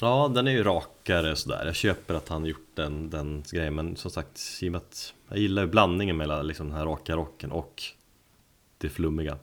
[0.00, 1.66] Ja, den är ju rakare sådär.
[1.66, 5.14] Jag köper att han gjort den, den grejen, men som sagt, i och med att
[5.28, 7.82] jag gillar ju blandningen mellan liksom den här raka rocken och
[8.78, 9.38] det flummiga.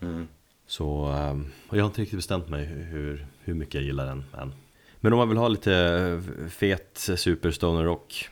[0.00, 0.28] mm,
[0.66, 4.24] Så, ehm, och jag har inte riktigt bestämt mig hur, hur mycket jag gillar den
[4.38, 4.52] än.
[5.00, 8.28] Men om man vill ha lite fet superstoner rock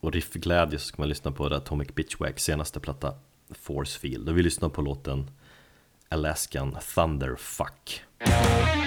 [0.00, 3.14] och riffglädje så ska man lyssna på Atomic Bitchwax senaste platta
[3.50, 4.28] Force Field.
[4.28, 5.30] Och vi lyssnar på låten
[6.08, 8.02] Alaskan Thunderfuck.
[8.20, 8.81] I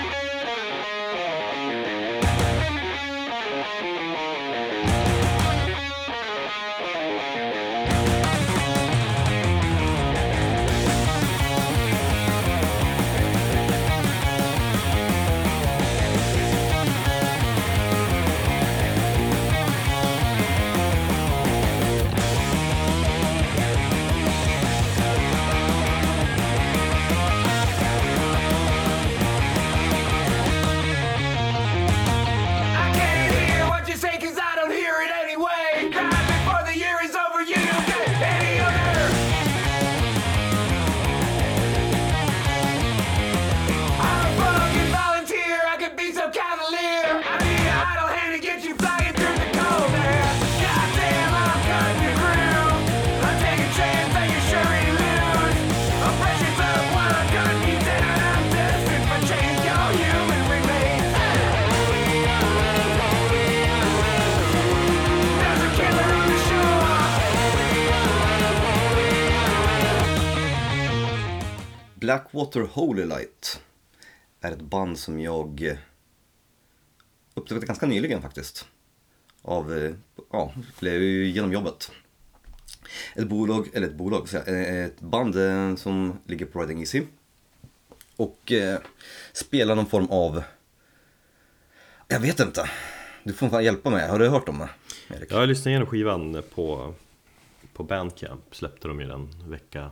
[72.36, 73.62] Blackwater Holy Light
[74.42, 75.78] är ett band som jag eh,
[77.34, 78.68] upptäckte ganska nyligen faktiskt.
[79.42, 79.94] Av, eh,
[80.32, 81.92] ja, blev ju genom jobbet.
[83.16, 84.44] Ett bolag, eller ett bolag, jag,
[84.86, 87.04] ett band eh, som ligger på Riding Easy.
[88.16, 88.80] Och eh,
[89.34, 90.44] spelar någon form av,
[92.08, 92.70] jag vet inte.
[93.24, 94.70] Du får fan hjälpa mig, har du hört om det?
[95.16, 95.32] Erik?
[95.32, 96.94] Ja, jag lyssnade igenom skivan på,
[97.74, 99.92] på Bandcamp, släppte de ju den en vecka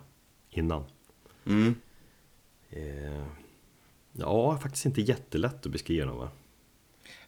[0.49, 0.83] innan.
[1.45, 1.75] Mm.
[2.75, 3.23] Eh,
[4.11, 6.29] ja, faktiskt inte jättelätt att beskriva dem va?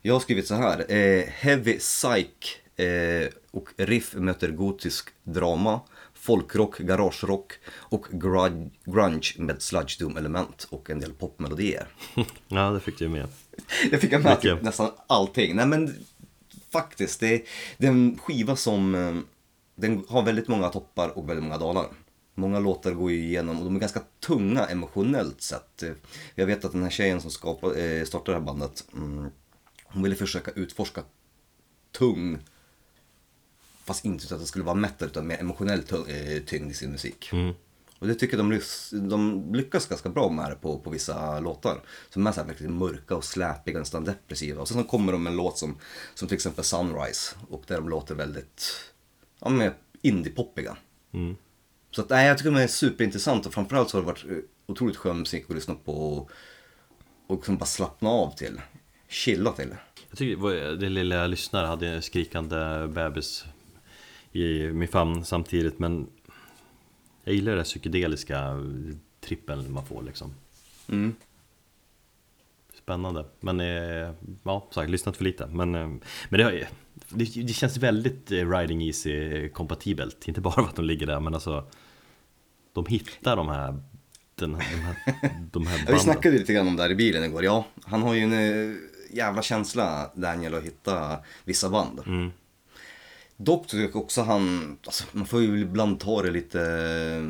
[0.02, 0.92] Jag har skrivit så här.
[0.92, 5.80] Eh, heavy psych eh, och riff möter gotisk drama.
[6.14, 8.06] Folkrock, garagerock och
[8.86, 11.88] grunge, med sludge doom element och en del popmelodier.
[12.48, 13.28] Ja, det fick du med.
[13.92, 14.42] Jag fick med Mycket.
[14.42, 15.56] typ nästan allting.
[15.56, 16.06] Nej men
[16.72, 17.46] faktiskt, det,
[17.78, 19.16] det är en skiva som eh,
[19.76, 21.86] den har väldigt många toppar och väldigt många dalar.
[22.36, 25.84] Många låtar går ju igenom och de är ganska tunga emotionellt sett.
[25.84, 25.92] Eh,
[26.36, 29.30] Jag vet att den här tjejen som skapade, eh, startade det här bandet, mm,
[29.84, 31.04] hon ville försöka utforska
[31.92, 32.40] tung,
[33.84, 36.92] fast inte så att det skulle vara metal utan mer emotionell eh, tyngd i sin
[36.92, 37.30] musik.
[38.00, 38.46] Och det tycker jag
[38.92, 41.82] de, de lyckas ganska bra med det på, på vissa låtar.
[42.10, 44.62] Som är så här verkligen mörka och släpiga, nästan depressiva.
[44.62, 45.78] Och sen så kommer de med en låt som,
[46.14, 47.36] som till exempel Sunrise.
[47.50, 48.72] Och där de låter väldigt,
[49.40, 49.72] ja men
[50.02, 50.78] indie-poppiga.
[51.96, 54.38] Så att, nej, jag tycker de är superintressant och framförallt så har det varit eh,
[54.66, 56.32] otroligt skön musik att lyssna på och,
[57.28, 58.62] och liksom bara slappna av till.
[59.08, 59.76] Chilla till.
[60.10, 63.46] Jag tycker det lilla jag lyssnar hade en skrikande bebis
[64.32, 66.08] i min famn samtidigt men
[67.24, 68.64] jag gillar det psykedeliska
[69.22, 70.34] trippen man får liksom.
[70.90, 71.16] Mm.
[72.74, 75.48] Spännande, men eh, ja, sagt, lyssnat för lite.
[75.48, 75.88] Men, eh,
[76.30, 76.52] men det, har
[77.10, 80.28] det, det känns väldigt Riding Easy kompatibelt.
[80.28, 81.66] Inte bara för att de ligger där, men alltså
[82.76, 83.80] de hittar de här,
[84.36, 84.96] den, de här,
[85.52, 86.00] de här Ja, vi banden.
[86.00, 87.44] snackade lite grann om det här i bilen igår.
[87.44, 88.76] Ja, han har ju en eh,
[89.12, 92.00] jävla känsla, Daniel, att hitta vissa band.
[92.06, 92.32] Mm.
[93.38, 97.24] Dock tycker jag också han, alltså, man får ju ibland ta det lite, eh,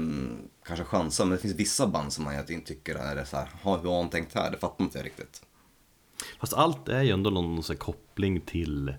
[0.67, 3.77] kanske chansa, men det finns vissa band som man inte tycker är så här, "Ha,
[3.77, 4.51] hur har han tänkt här?
[4.51, 5.41] Det fattar inte jag riktigt.
[6.39, 8.93] Fast allt är ju ändå någon här koppling till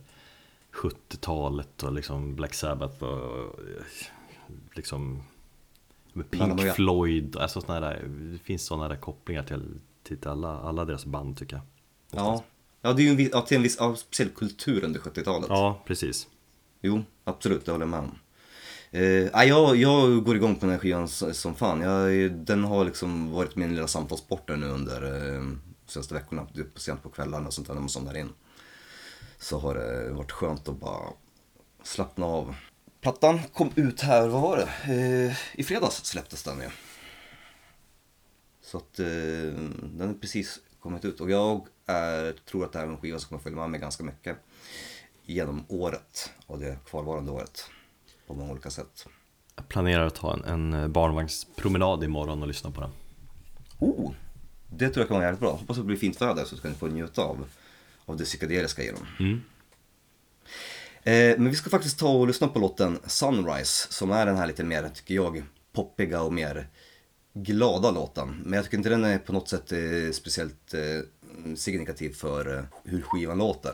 [0.72, 3.84] 70-talet och liksom Black Sabbath och eh,
[4.74, 5.22] liksom
[6.22, 6.74] Pink möjliga.
[6.74, 11.36] Floyd, alltså såna där, det finns sådana där kopplingar till, till alla, alla deras band
[11.36, 11.64] tycker jag.
[12.10, 12.44] Ja,
[12.82, 15.46] ja det är ju en, viss- ja, till en viss ja, speciell kultur under 70-talet.
[15.48, 16.26] Ja, precis.
[16.82, 18.18] Jo, absolut, det håller jag med om.
[18.90, 21.80] Eh, jag, jag går igång på den här skivan som fan.
[21.80, 25.42] Jag, den har liksom varit min lilla samtalssporter nu under eh,
[25.86, 26.46] senaste veckorna.
[26.74, 28.28] På sent på kvällarna och sånt där när man somnar in.
[29.38, 31.02] Så har det varit skönt att bara
[31.82, 32.54] slappna av.
[33.06, 34.92] Plattan kom ut här, vad var det?
[34.94, 36.68] Eh, I fredags släpptes den ju.
[38.62, 39.06] Så att eh,
[39.82, 41.20] den är precis kommit ut.
[41.20, 43.80] Och jag är, tror att det här är en skiva som kommer följa med mig
[43.80, 44.36] ganska mycket
[45.22, 47.70] genom året och det kvarvarande året
[48.26, 49.06] på många olika sätt.
[49.56, 52.90] Jag planerar att ta en, en barnvagnspromenad imorgon och lyssna på den.
[53.78, 54.12] Oh,
[54.70, 55.52] det tror jag kan vara jävligt bra.
[55.52, 57.46] Hoppas att det blir fint väder så ska ni få njuta av,
[58.04, 59.06] av det psykedeliska i dem.
[59.20, 59.42] Mm.
[61.06, 64.46] Eh, men vi ska faktiskt ta och lyssna på låten Sunrise som är den här
[64.46, 65.42] lite mer, tycker jag,
[65.72, 66.68] poppiga och mer
[67.34, 68.42] glada låten.
[68.44, 69.78] Men jag tycker inte den är på något sätt eh,
[70.12, 73.72] speciellt eh, signifikativ för hur skivan låter.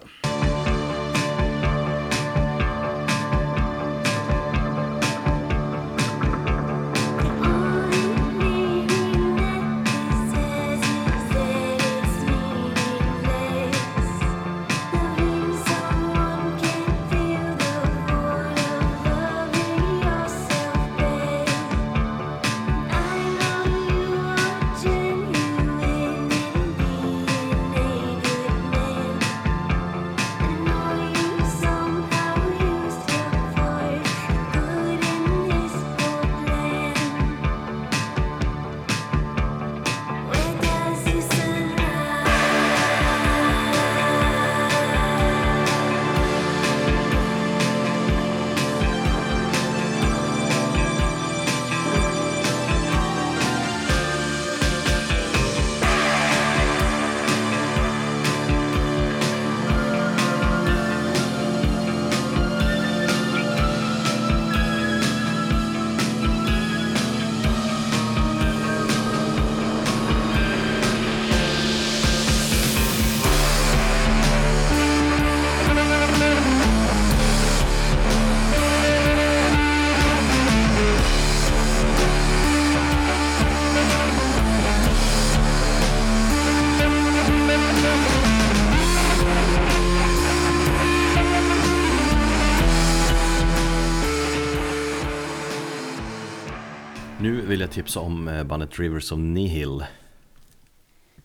[98.53, 99.85] Bandet Rivers of Nihil.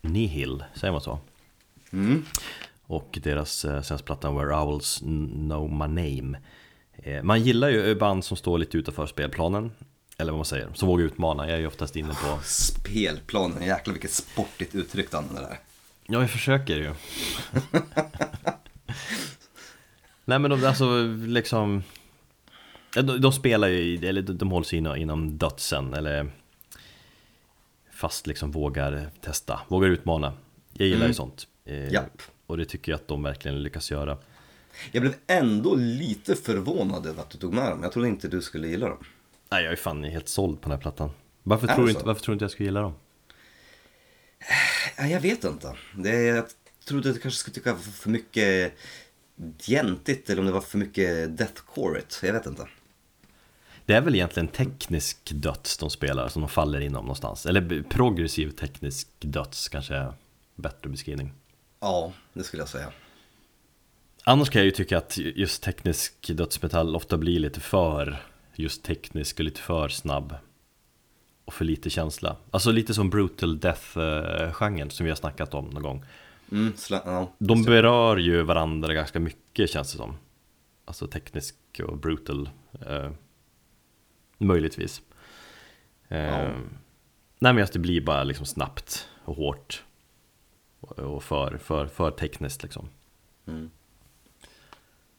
[0.01, 1.19] Nihil, säger man så?
[1.93, 2.25] Mm.
[2.85, 6.37] Och deras eh, senaste platta Where Owls Know My Name.
[6.93, 9.71] Eh, man gillar ju band som står lite utanför spelplanen.
[10.17, 11.47] Eller vad man säger, som vågar utmana.
[11.47, 12.39] Jag är ju oftast inne på...
[12.43, 15.59] Spelplanen, jäklar vilket sportigt uttryck du använder där.
[16.05, 16.93] Ja, jag försöker ju.
[20.25, 21.83] Nej men de, alltså liksom
[22.93, 26.31] de, de spelar ju, eller de, de hålls inom, inom dödsen eller
[27.97, 30.33] Fast liksom vågar testa, vågar utmana
[30.73, 31.13] Jag gillar ju Mm.
[31.13, 32.21] sånt eh, Japp.
[32.45, 34.17] Och det tycker jag att de verkligen lyckas göra
[34.91, 37.83] Jag blev ändå lite förvånad över att du tog med dem.
[37.83, 38.97] Jag trodde inte du skulle gilla dem.
[39.49, 41.09] Nej jag är fan helt såld på den här plattan
[41.43, 42.93] Varför tror du inte, varför tror du inte jag skulle gilla dem?
[44.97, 45.75] Jag vet inte.
[45.95, 46.45] Det jag
[46.85, 48.73] trodde att du kanske skulle tycka för mycket
[49.59, 52.67] gentigt eller om det var för mycket deathcore Jag vet inte.
[53.87, 58.49] Det är väl egentligen teknisk döds de spelar som de faller inom någonstans Eller progressiv
[58.49, 60.13] teknisk döds kanske är
[60.55, 61.33] bättre beskrivning
[61.79, 62.91] Ja, det skulle jag säga.
[64.23, 68.17] Annars kan jag ju tycka att just teknisk dödsmetall ofta blir lite för
[68.55, 70.35] just teknisk och lite för snabb
[71.45, 72.35] och för lite känsla.
[72.51, 76.05] Alltså lite som brutal death-genren som vi har snackat om någon gång.
[76.51, 77.31] Mm, ja.
[77.37, 80.17] De berör ju varandra ganska mycket känns det som.
[80.85, 82.49] Alltså teknisk och brutal,
[82.87, 83.11] eh,
[84.37, 85.01] möjligtvis.
[86.07, 86.51] Eh, Ja.
[87.39, 89.83] Nej men just det blir bara liksom snabbt och hårt
[90.79, 92.89] och och för, för, för tekniskt liksom.
[93.47, 93.69] Mm.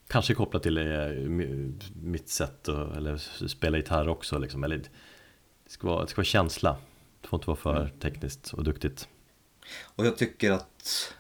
[0.09, 3.17] Kanske kopplat till eh, mi- mitt sätt att eller
[3.49, 4.65] spela gitarr också liksom.
[4.65, 4.91] Eller, det,
[5.71, 6.77] ska vara, det ska vara känsla.
[7.21, 9.09] Det får inte vara för tekniskt och duktigt.
[9.85, 11.15] Och jag tycker att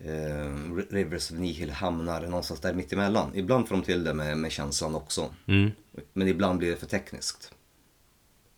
[0.00, 3.30] eh, Rivers of Nihil hamnar någonstans där mittemellan.
[3.34, 5.30] Ibland får de till det med, med känslan också.
[5.46, 5.70] Mm.
[6.12, 7.52] Men ibland blir det för tekniskt.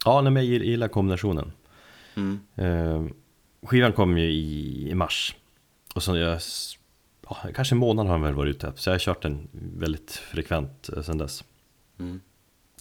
[0.04, 1.52] Ja, nej, men jag gill- gillar kombinationen.
[2.14, 2.40] Mm.
[2.54, 3.04] Eh,
[3.62, 5.36] skivan kom ju i, i mars.
[5.94, 6.40] Och så jag,
[7.28, 8.72] ja, kanske en månad har den väl varit ute.
[8.76, 11.44] Så jag har kört den väldigt frekvent eh, sedan dess.
[11.98, 12.20] Mm.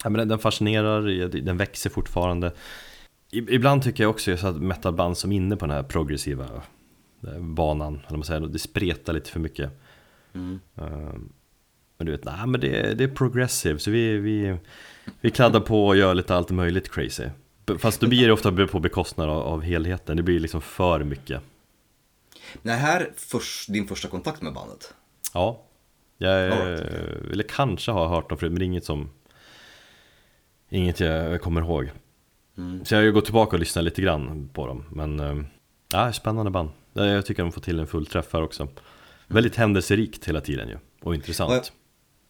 [0.03, 2.51] Ja, men den, fascinerar, den växer fortfarande.
[3.31, 6.61] Ibland tycker jag också så att metalband som är inne på den här progressiva
[7.39, 9.71] banan, eller man säger, det spretar lite för mycket.
[10.33, 10.59] Mm.
[10.75, 11.13] Eh,
[11.97, 14.57] Men du vet, nej men det, är- det är progressive, så vi, vi,
[15.21, 17.23] vi kladdar på och gör lite allt möjligt crazy.
[17.79, 21.41] Fast då blir det ofta på bekostnad av, av helheten, det blir liksom för mycket.
[22.61, 24.93] När här först, din första kontakt med bandet?
[25.33, 25.61] Ja,
[26.17, 26.81] jag, Alright,
[27.31, 29.09] eller kanske har hört dem förut, men det är inget som
[30.69, 31.91] Inget jag kommer ihåg
[32.57, 32.85] Mm.
[32.85, 35.37] Så jag har ju gått tillbaka och lyssnat lite grann på dem Men, eh,
[35.93, 38.67] ja, spännande band Ja, Jag tycker de får till en full träff här också
[39.27, 41.65] Väldigt händelserikt hela tiden ju, och intressant Vad jag,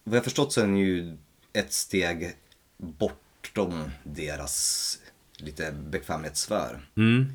[0.04, 1.18] vad jag förstått så är den ju
[1.54, 2.36] ett steg
[2.78, 4.98] bortom deras
[5.38, 6.90] lite bekvämlighetssfär.
[6.98, 7.26] mm.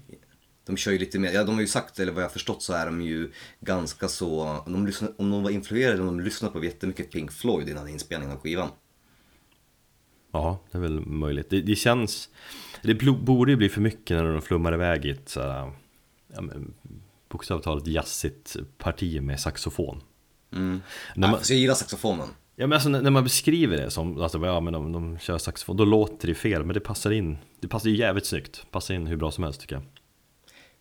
[0.64, 2.72] De kör ju lite mer, ja de har ju sagt, eller vad jag förstått så
[2.72, 3.30] är de ju
[3.60, 7.68] ganska så, de lyssnar, om de var influerade, om de lyssnade på jättemycket Pink Floyd
[7.68, 8.68] innan inspelningen av skivan.
[10.32, 11.50] Ja, det är väl möjligt.
[11.50, 12.28] Det, det känns...
[12.82, 15.72] Det borde ju bli för mycket när de flummar iväg i ett så här,
[16.34, 16.74] ja, men,
[17.32, 20.02] bokstavligt jazzigt parti med saxofon.
[20.52, 20.80] Mm.
[21.14, 22.28] När man, jag gillar saxofonen.
[22.56, 25.76] ja, men alltså, när man beskriver det som alltså, ja, men de, de kör saxofon,
[25.76, 27.38] då låter det fel, men det passar in.
[27.60, 28.66] Det passar ju jävligt snyggt.
[28.70, 29.84] Passar in hur bra som helst tycker jag.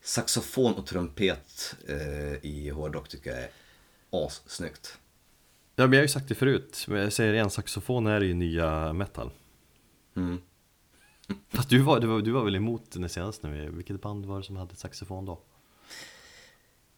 [0.02, 3.50] Saxofon och trumpet eh, i hårdrock tycker jag är
[4.26, 4.98] assnyggt.
[5.76, 8.20] Ja, men jag har ju sagt det förut, men jag säger det igen, saxofon är
[8.20, 9.30] ju nya metal.
[10.16, 10.38] Mm.
[11.48, 14.44] Fast du var, du var, du var väl emot den senaste, vilket band var det
[14.44, 15.40] som hade saxofon då?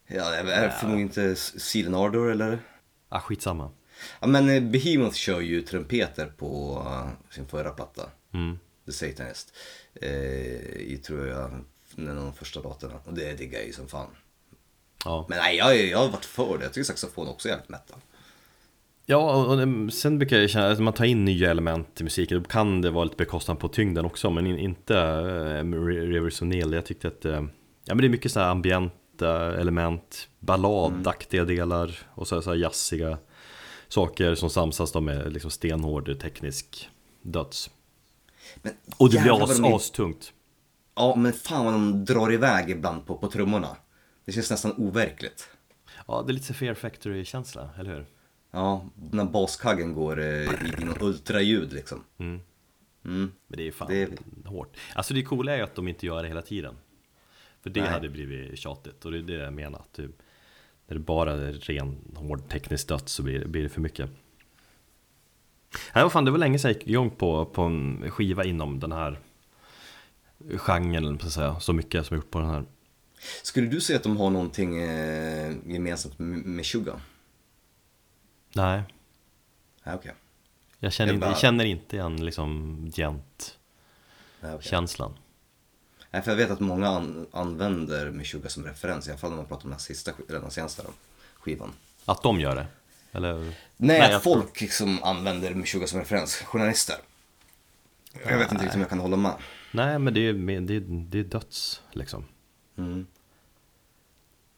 [0.07, 2.59] Ja, det är förmodligen inte Seal Ardor eller?
[3.09, 3.71] Ah, skitsamma.
[4.21, 8.03] Ja men eh, Behemoth kör ju trumpeter på eh, sin förra platta.
[8.35, 8.59] Mm.
[8.87, 9.53] The Satanist.
[9.95, 10.11] Eh,
[10.77, 11.51] I tror jag,
[11.97, 12.95] en av de första låtarna.
[13.05, 14.09] Och det diggar jag ju som fan.
[15.05, 15.27] Ja.
[15.29, 16.65] Men nej, jag, jag har varit för det.
[16.65, 17.99] Jag tycker saxofon också är jävligt metal.
[19.07, 22.43] Ja, och och sen brukar jag känna att man tar in nya element i musiken,
[22.43, 26.75] då kan det vara lite bekostnad på tyngden också, men in, inte äh, Rivers O'Neill.
[26.75, 27.33] Jag tyckte att, äh,
[27.85, 28.51] ja men det är mycket så här
[29.23, 33.19] ambienta element, balladaktiga delar och så så här jazziga
[33.89, 36.89] saker som samsas då med liksom stenhård teknisk
[37.23, 37.71] döds.
[38.63, 40.33] Men Och det blir as, de är- astungt.
[40.97, 43.77] Ja, men fan vad de drar iväg ibland på, på trummorna.
[44.25, 45.49] Det känns nästan overkligt.
[46.07, 48.07] Ja, det är lite Fear Factory-känsla, eller hur?
[48.51, 52.05] Ja, när baskaggen går eh, i, någon ultraljud liksom.
[52.19, 52.41] Mm.
[53.05, 53.33] Mm.
[53.47, 54.77] Men det är fan Det är- hårt.
[54.95, 56.75] Alltså det coola är ju att de inte gör det hela tiden.
[57.65, 57.91] För det Nej.
[57.91, 59.79] hade blivit tjatigt och det är det jag menar.
[59.79, 60.11] Att typ,
[60.87, 64.11] när det bara är ren hård teknisk döds så blir det, blir det för mycket.
[65.95, 68.81] Nej, vad fan, det var länge sedan jag gick igång på, på en skiva inom
[68.81, 69.19] den här
[70.57, 71.61] genren, så att säga.
[71.61, 72.65] Så mycket som jag gjort på den här.
[73.43, 77.01] Skulle du säga att de har någonting eh, gemensamt med, Sugar?
[78.55, 78.83] Nej,
[79.85, 80.13] Ja, okej.
[80.79, 82.77] jag känner, Jag inte, bara- jag känner inte igen liksom
[84.41, 85.11] gent-känslan.
[85.11, 85.21] Okej.
[86.15, 89.37] Nej, för jag vet att många an, använder Meshuggah som referens, i alla fall när
[89.37, 90.89] man pratar om den sista, den senaste då,
[91.39, 91.73] skivan.
[92.05, 92.67] Att de gör det.
[93.13, 93.35] Eller?
[93.35, 96.97] Nej, Nej, folk som använder Meshuggah som referens, journalister.
[98.29, 99.33] Jag vet inte riktigt om jag kan hålla med.
[99.73, 102.25] Nej, men det är, det är, det är döds liksom.
[102.79, 103.07] Mm.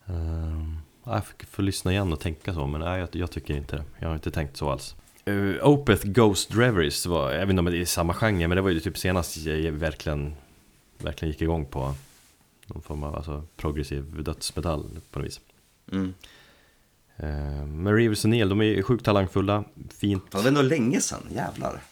[0.07, 3.76] Ehm, jag får, får lyssna igen och tänka så, men nej, jag, jag tycker inte
[3.76, 3.84] det.
[3.98, 4.96] Jag har inte tänkt så alls.
[5.28, 8.62] Uh, Opeth Ghost Reveries var, jag vet inte om det är samma genre, men det
[8.62, 10.36] var ju typ senast jag verkligen,
[10.99, 11.94] verkligen gick igång på
[12.66, 15.40] någon form av alltså, progressiv dödsmetall på något vis.
[15.92, 16.14] Mm.
[17.22, 20.30] Uh, men Rivers och Neil, de är sjukt talangfulla, fint.
[20.30, 21.82] Det var ändå länge sedan, jävlar.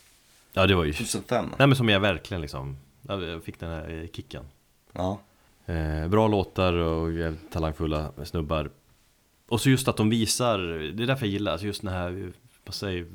[0.53, 0.93] Ja, det var ju...
[0.93, 1.47] 2005.
[1.59, 4.45] Nej men som jag verkligen liksom, jag fick den här eh, kicken.
[4.93, 5.21] Ja.
[5.67, 8.71] Eh, bra låtar och talangfulla snubbar.
[9.49, 10.59] Och så just att de visar,
[10.97, 12.33] det är därför jag gillar, alltså just den här,
[12.65, 13.07] vad säger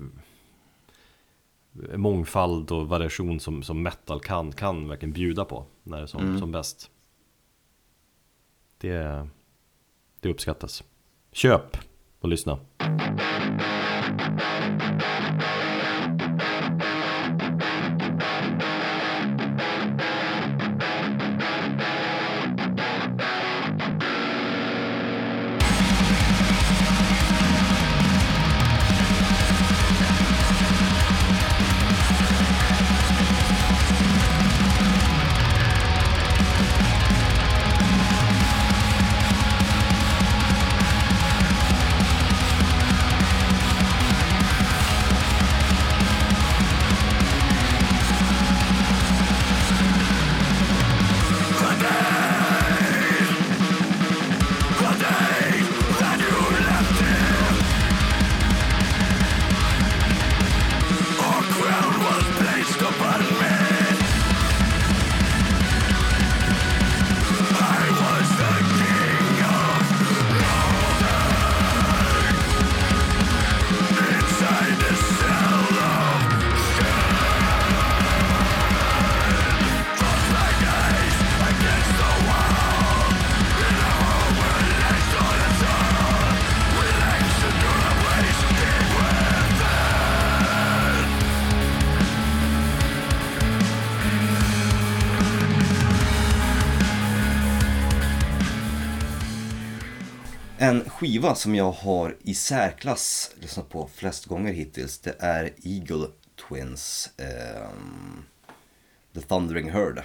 [1.98, 6.22] mångfald och variation som, som metal kan, kan verkligen bjuda på när det är som,
[6.22, 6.40] Mm.
[6.40, 6.92] som bäst.
[8.78, 9.28] Det,
[10.20, 10.84] det uppskattas.
[11.32, 11.78] Köp
[12.20, 12.60] och lyssna.
[101.30, 106.08] Skiva som jag har i särklass lyssnat på flest gånger hittills det är Eagle
[106.48, 108.24] Twins um,
[109.14, 110.04] The Thundering Herd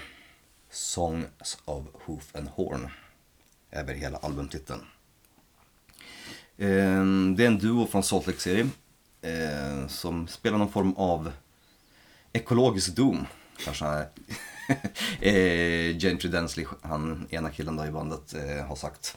[0.71, 2.89] Songs of Hoof and Horn
[3.71, 4.81] över hela albumtiteln.
[6.57, 8.67] Um, det är en duo från Salt Lake City
[9.23, 11.33] um, som spelar någon form av
[12.33, 13.27] ekologisk doom.
[13.65, 13.87] Kanske
[15.21, 19.17] eh, Gentry Densley, han ena killen då i bandet, eh, har sagt.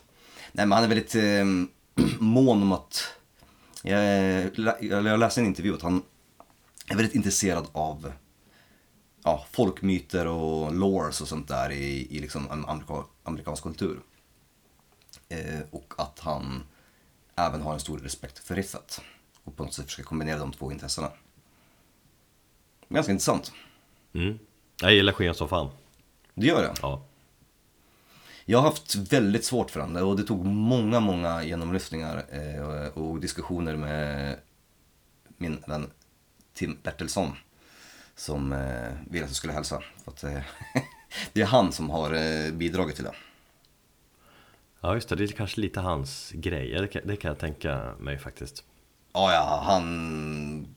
[0.52, 1.77] Nej men han är väldigt eh,
[2.20, 3.04] mån om att,
[3.82, 4.04] jag,
[4.82, 6.02] jag, jag läste en intervju att han
[6.88, 8.12] är väldigt intresserad av
[9.24, 14.00] ja, folkmyter och lores och sånt där i, i liksom amerika, amerikansk kultur.
[15.30, 16.64] Eh, och att han
[17.36, 19.02] även har en stor respekt för riffet.
[19.44, 21.12] Och på något sätt försöka kombinera de två intressena.
[22.90, 23.52] Ganska intressant.
[24.14, 24.40] Mm.
[24.82, 25.70] Jag gillar skivan som fan.
[26.34, 26.74] Det gör det.
[26.82, 27.07] Ja.
[28.50, 33.20] Jag har haft väldigt svårt för den och det tog många, många genomlyssningar eh, och
[33.20, 34.36] diskussioner med
[35.38, 35.92] min vän
[36.54, 37.32] Tim Bertilsson
[38.16, 39.84] som eh, ville att jag skulle hälsa.
[40.04, 40.40] För att, eh,
[41.34, 43.16] det är han som har bidragit till det.
[44.82, 45.16] ja, just det.
[45.16, 46.70] Det är kanske lite hans grej.
[46.70, 48.64] Det kan, det kan jag tänka mig faktiskt.
[49.14, 50.76] Ja, ja, han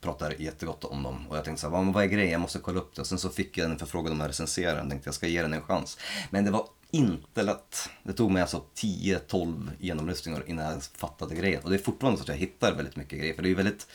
[0.00, 2.32] pratar jättegott om dem och jag tänkte så här, vad, är grejen?
[2.32, 3.00] Jag måste kolla upp det.
[3.00, 5.42] Och sen så fick jag en förfrågan om att recensera den, tänkte jag ska ge
[5.42, 5.98] den en chans.
[6.30, 7.88] Men det var inte lätt.
[8.02, 11.62] Det tog mig alltså 10-12 genomlyssningar innan jag fattade grejen.
[11.62, 13.56] Och det är fortfarande så att jag hittar väldigt mycket grejer, för det är ju
[13.56, 13.86] väldigt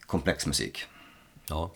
[0.00, 0.84] komplex musik.
[1.48, 1.70] Ja.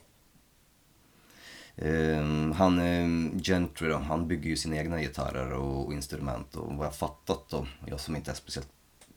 [1.77, 6.75] Ehm, han, um, Gentry då, han bygger ju sina egna gitarrer och, och instrument och
[6.75, 8.69] vad jag fattat då, jag som inte är speciellt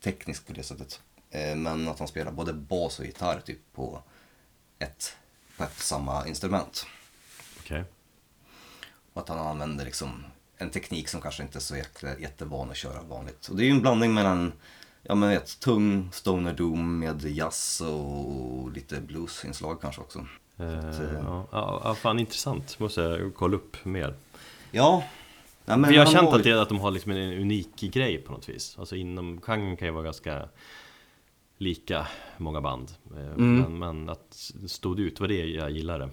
[0.04, 4.02] teknisk på det sättet, eh, men att han spelar både bas och gitarr typ på
[4.80, 5.18] ett,
[5.58, 6.86] på ett samma instrument.
[7.60, 7.84] Okej.
[9.14, 10.24] Och att han använder liksom
[10.58, 13.48] en teknik som kanske inte är så jätte, jättevan att köra vanligt.
[13.48, 14.54] Och det är ju en blandning mellan,
[15.04, 20.20] ja men vet, tung stoner doom med jazz och lite bluesinslag kanske också.
[20.58, 22.80] Eh, att, eh, ja, ja, ja, fan intressant.
[22.80, 24.16] Måste jag kolla upp mer.
[24.72, 25.04] Ja.
[25.66, 27.76] ja men För jag har känt har- att, det, att de har liksom en unik
[27.82, 28.76] grej på något vis.
[28.80, 30.50] Alltså inom genren kan ju vara ganska
[31.58, 32.92] lika många band.
[33.16, 33.62] Eh, Mm.
[33.62, 36.10] Men, men att stod ut var det jag gillade.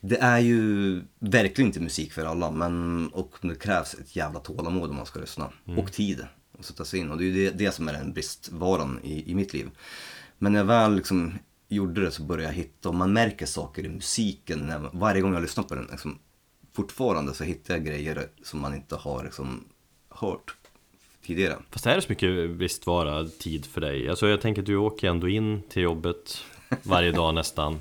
[0.00, 4.90] Det är ju verkligen inte musik för alla, men och det krävs ett jävla tålamod
[4.90, 5.50] om man ska lyssna.
[5.78, 6.26] Och tid.
[6.58, 7.10] att sätta sig in.
[7.10, 9.70] Och det är ju det, det som är den bristvaran i, i mitt liv.
[10.38, 11.32] Men när jag väl liksom
[11.68, 15.32] gjorde det så började jag hitta, och man märker saker i musiken när, varje gång
[15.34, 15.86] jag lyssnar på den.
[15.90, 16.18] Liksom,
[16.72, 19.64] fortfarande så hittar jag grejer som man inte har liksom,
[20.08, 20.56] hört
[21.26, 21.56] tidigare.
[21.70, 24.08] Fast är det så mycket bristvara tid för dig?
[24.08, 26.38] Alltså jag tänker att du åker ändå in till jobbet
[26.82, 27.80] varje dag nästan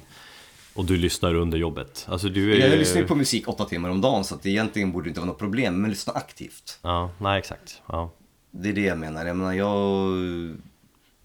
[0.73, 3.89] Och du lyssnar under jobbet Alltså du är Jag lyssnar ju på musik åtta timmar
[3.89, 6.79] om dagen så att det egentligen borde inte vara något problem, men lyssna aktivt.
[6.81, 8.11] Ja, nej exakt ja.
[8.51, 9.25] Det är det jag menar.
[9.25, 10.11] Jag menar, jag...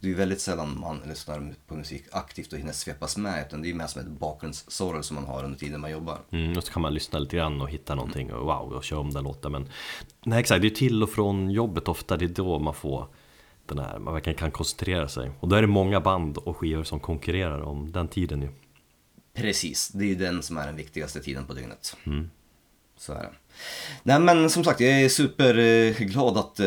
[0.01, 3.71] Det är väldigt sällan man lyssnar på musik aktivt och hinner svepas med, utan det
[3.71, 6.19] är mer som ett bakgrundssorg som man har under tiden man jobbar.
[6.31, 9.01] mm, Och så kan man lyssna lite grann och hitta någonting och wow, och köra
[9.01, 9.69] om den låten Men
[10.25, 13.07] nej exakt, det är till och från jobbet ofta Det är då man får
[13.67, 16.85] den här, man verkligen kan koncentrera sig Och då är det många band och skivor
[16.85, 18.49] som konkurrerar om den tiden ju
[19.35, 21.97] Precis, det är ju den som är den viktigaste tiden på dygnet.
[22.97, 23.33] Så är det.
[24.03, 26.67] Nej men som sagt, jag är superglad att eh,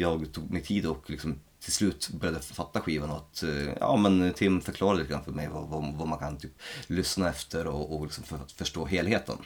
[0.00, 3.96] jag tog mig tid och liksom till slut började fatta skivan och att eh, ja,
[3.96, 7.66] men Tim förklarade lite grann för mig vad, vad, vad man kan typ lyssna efter
[7.66, 9.36] och, och liksom för, förstå helheten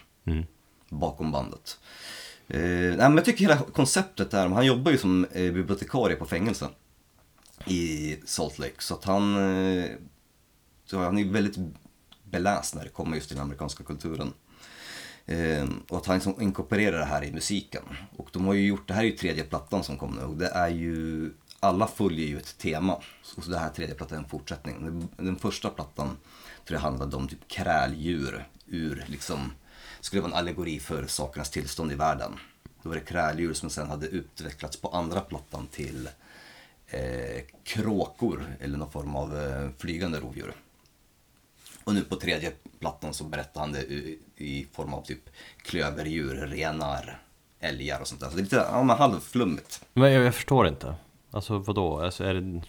[0.89, 1.79] bakom bandet.
[2.49, 6.27] Eh, nej, men jag tycker hela konceptet där, han jobbar ju som eh, bibliotekarie på
[6.27, 6.69] fängelse
[7.66, 9.37] i Salt Lake så att han,
[9.79, 9.91] eh,
[10.85, 11.59] så han är väldigt
[12.25, 14.33] beläst när det kommer just till den amerikanska kulturen.
[15.27, 17.83] Eh, och att han liksom inkorporerar det här i musiken.
[18.16, 20.37] Och de har ju gjort, det här är ju tredje plattan som kom nu och
[20.37, 22.94] det är ju, alla följer ju ett tema.
[23.36, 25.09] Och så det här tredje plattan är en fortsättning.
[25.16, 26.16] Den, första plattan
[26.64, 29.52] tror jag handlade om typ kräldjur ur liksom,
[30.00, 32.32] skulle vara en allegori för sakernas tillstånd i världen.
[32.82, 36.09] Då var det kräldjur som sen hade utvecklats på andra plattan till
[36.86, 40.52] eh, kråkor eller någon form av eh, flygande rovdjur.
[41.84, 45.30] Och nu på tredje plattan så berättar han det i, i form av typ
[45.62, 47.22] klöverdjur, renar,
[47.61, 48.28] älgar och sånt där.
[48.28, 49.84] Så det är lite ja, halvflummigt.
[49.92, 50.94] Men jag, jag förstår inte
[51.31, 52.01] Alltså vadå?
[52.01, 52.62] Alltså är det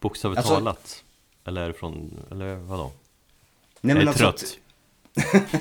[0.00, 1.04] bokstavligt Alltså- talat?
[1.44, 2.92] Eller är det från, eller vadå?
[3.80, 4.58] Nej, jag är alltså trött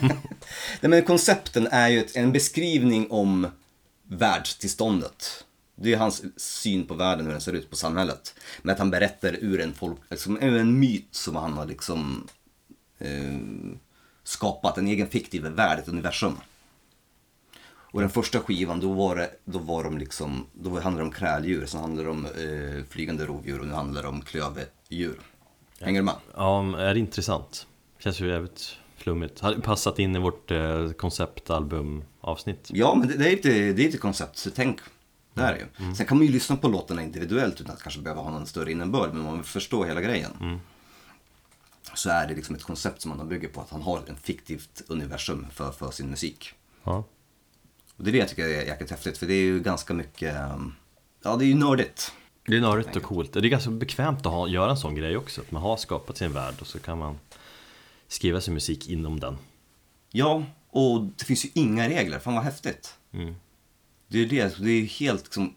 [0.81, 3.47] Nej, men koncepten är ju en beskrivning om
[4.03, 5.45] världstillståndet.
[5.75, 8.35] Det är hans syn på världen, hur den ser ut, på samhället.
[8.61, 12.27] Men att han berättar ur en, folk, liksom, ur en myt som han har liksom
[12.99, 13.39] eh,
[14.23, 16.37] skapat, en egen fiktiv värld, ett universum.
[17.93, 21.11] Och den första skivan, då var det, då var de liksom, då handlade det om
[21.11, 25.19] kräldjur, sen handlade det om eh, flygande rovdjur och nu handlar det om klöverdjur.
[25.79, 26.15] Hänger du med?
[26.35, 27.67] Ja, är det intressant?
[27.99, 29.39] Känns ju jävligt flummigt.
[29.39, 32.69] Hade passat in i vårt eh, konceptalbum-avsnitt.
[32.73, 34.79] Ja, men det, det är inte, det är inte koncept, så tänk.
[35.33, 35.95] Det här är ju.
[35.95, 38.71] Sen kan man ju lyssna på låtarna individuellt utan att kanske behöva ha någon större
[38.71, 40.59] innebörd, men om man vill förstå hela grejen.
[41.93, 44.81] Så är det liksom ett koncept som man bygger på, att han har ett fiktivt
[44.87, 46.53] universum för, för sin musik.
[46.83, 47.03] Ja.
[48.03, 50.35] Och det är det jag tycker är jäkligt häftigt, för det är ju ganska mycket,
[50.35, 50.75] um,
[51.23, 52.11] ja det är ju nördigt.
[52.45, 53.33] Det är nördigt och coolt.
[53.33, 55.41] Det är ganska bekvämt att ha, göra en sån grej också.
[55.41, 57.19] Att man har skapat sin värld och så kan man
[58.07, 59.37] skriva sin musik inom den.
[60.11, 62.95] Ja, och det finns ju inga regler, fan vad häftigt.
[63.11, 63.35] Mm.
[64.07, 65.55] Det är det, det är helt liksom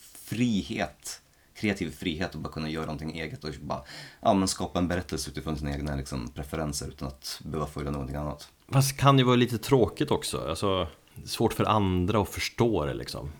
[0.00, 1.20] frihet,
[1.54, 3.82] kreativ frihet att bara kunna göra någonting eget och bara
[4.20, 8.16] ja, men skapa en berättelse utifrån sina egna liksom, preferenser utan att behöva följa någonting
[8.16, 8.48] annat.
[8.68, 10.48] Fast kan ju vara lite tråkigt också.
[10.48, 10.88] Alltså, det
[11.24, 13.30] svårt för andra att förstå det liksom.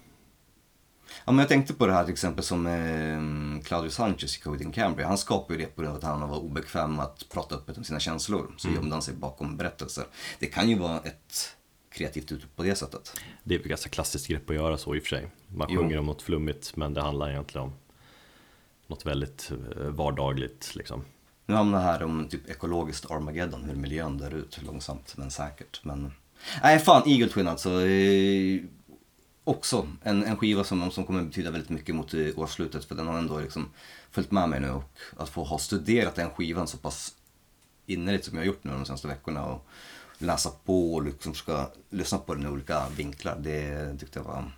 [1.24, 4.64] Ja, men jag tänkte på det här till exempel som eh, Claudio Sanchez i Cody
[4.64, 5.06] in Cambria.
[5.06, 7.84] Han skapade ju det på grund av att han var obekväm att prata öppet om
[7.84, 8.54] sina känslor.
[8.56, 10.04] Så gömde han sig bakom berättelser.
[10.38, 11.56] Det kan ju vara ett
[11.90, 13.20] kreativt uttryck på det sättet.
[13.44, 15.28] Det är ett ganska klassiskt grepp att göra så i och för sig.
[15.48, 15.80] Man Jo.
[15.80, 17.72] sjunger om något flummigt men det handlar egentligen om
[18.86, 21.04] något väldigt eh, vardagligt liksom.
[21.46, 25.80] Nu hamnar det här om typ ekologiskt Armageddon, hur miljön dör ut långsamt men säkert.
[25.84, 26.12] Men...
[26.62, 27.86] Nej fan, Eagle Twin alltså.
[27.86, 28.60] Eh,
[29.44, 33.06] också en, en skiva som, som kommer betyda väldigt mycket mot eh, årsslutet för den
[33.06, 33.70] har ändå liksom
[34.10, 34.84] följt med mig nu och
[35.16, 37.14] att få ha studerat den skivan så pass
[37.86, 39.66] innerligt som jag har gjort nu de senaste veckorna och
[40.18, 43.36] läsa på och liksom ska lyssna på den i olika vinklar.
[43.40, 44.52] Det tyckte jag var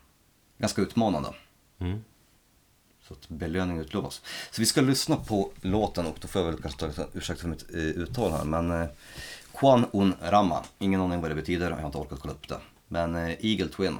[0.58, 1.34] ganska utmanande.
[1.78, 2.04] Mm.
[3.08, 4.22] Så att belöning utlovas.
[4.50, 7.48] Så vi ska lyssna på låten och då får jag väl kanske ta ursäkta för
[7.48, 8.44] mitt eh, uttal här.
[8.44, 8.88] Men eh,
[9.58, 12.58] Kwan Un Rama, ingen aning vad det betyder, jag har inte orkat kolla upp det.
[12.88, 13.98] Men eh, Eagle Twin.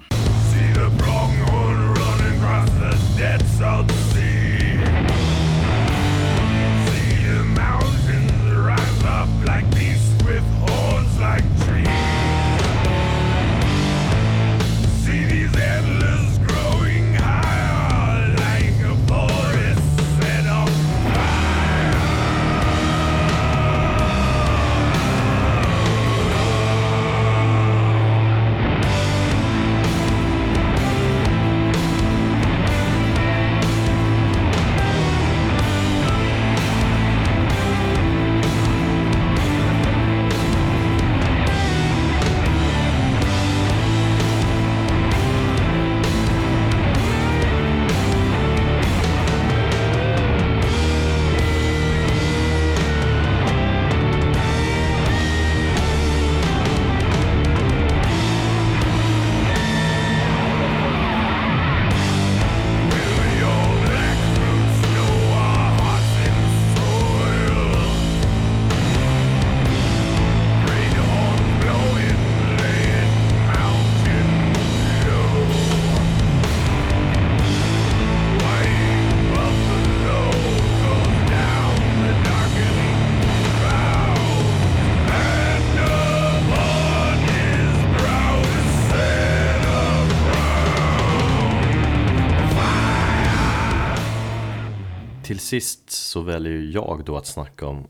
[95.48, 97.88] Sist så väljer ju jag då att snacka om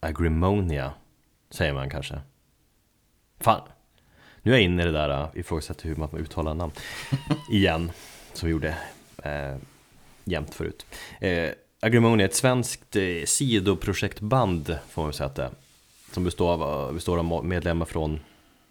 [0.00, 0.92] Agrimonia,
[1.50, 2.20] säger man kanske.
[3.40, 3.68] Fan,
[4.42, 6.72] nu är jag inne i det där, uh, ifrågasätter hur man uttalar namn.
[7.50, 7.92] Igen,
[8.32, 8.76] som vi gjorde
[9.22, 9.56] eh,
[10.24, 10.86] jämt förut.
[11.20, 11.50] Eh,
[11.80, 15.50] Agrimonia är ett svenskt eh, sidoprojektband, får man säga att det är.
[16.12, 18.20] Som består av, består av medlemmar från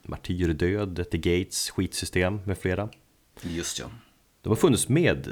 [0.04, 2.90] Martyrdöd, The Gates, Skitsystem med flera.
[3.42, 3.86] Just ja.
[4.42, 5.28] De har funnits med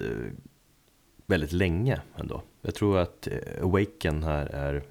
[1.27, 2.41] väldigt länge ändå.
[2.61, 4.83] Jag tror att eh, Awaken här är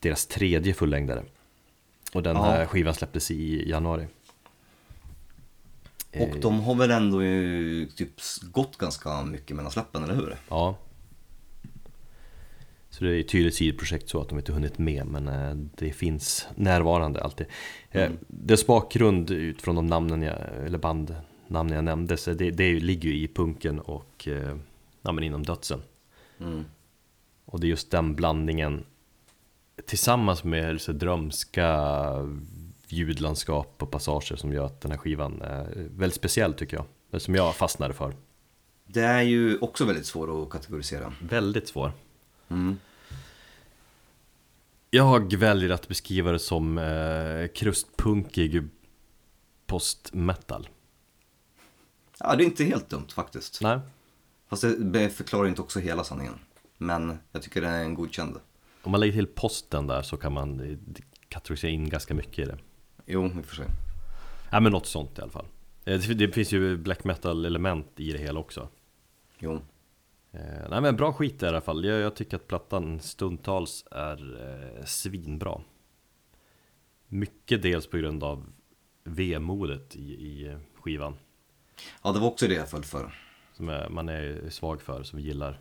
[0.00, 1.24] deras tredje fullängdare.
[2.14, 2.42] Och den Ja.
[2.42, 4.06] här skivan släpptes i januari.
[6.20, 10.36] Och de har väl ändå ju typ gått ganska mycket mellan släppen, eller hur?
[10.48, 10.78] Ja.
[12.90, 15.92] Så det är ett tydligt sidoprojekt så att de inte hunnit med men eh, det
[15.92, 17.46] finns närvarande alltid.
[17.90, 20.78] Eh, Dess bakgrund utifrån de namnen jag, eller
[21.52, 24.56] bandnamnen jag nämnde så det, det ligger ju i punken och eh,
[25.02, 25.82] ja, men inom dödsen.
[26.40, 26.64] Mm.
[27.44, 28.84] Och det är just den blandningen
[29.86, 31.68] tillsammans med så drömska
[32.86, 37.22] ljudlandskap och passager som gör att den här skivan är väldigt speciell tycker jag.
[37.22, 38.14] Som jag fastnade för.
[38.86, 41.12] Det är ju också väldigt svårt att kategorisera.
[41.20, 41.92] Väldigt svår.
[42.48, 42.78] Mm.
[44.90, 48.62] Jag väljer att beskriva det som eh, krustpunkig
[49.66, 50.68] post-metal.
[52.24, 53.60] Ja, det är inte helt dumt faktiskt.
[53.62, 53.78] Nej.
[54.48, 56.34] Fast det förklarar inte också hela sanningen.
[56.78, 58.36] Men jag tycker det är en godkänd.
[58.82, 60.78] Om man lägger till posten där så kan man eh,
[61.28, 62.58] kategorisera in ganska mycket i det.
[63.06, 63.66] Jo, i och för sig.
[64.50, 65.46] Ja men något sånt i alla fall.
[65.84, 68.68] Eh, Det finns ju black metal element i det hela också.
[69.38, 69.54] Jo.
[70.32, 71.84] Eh, nej men bra skit i alla fall.
[71.84, 74.40] Jag, jag tycker att plattan stundtals är
[74.78, 75.60] eh, svinbra.
[77.06, 78.46] Mycket dels på grund av
[79.04, 81.14] vemodet i, i skivan.
[82.02, 83.14] Ja, det var också det jag föll för.
[83.56, 85.60] Som man är svag för, som vi gillar.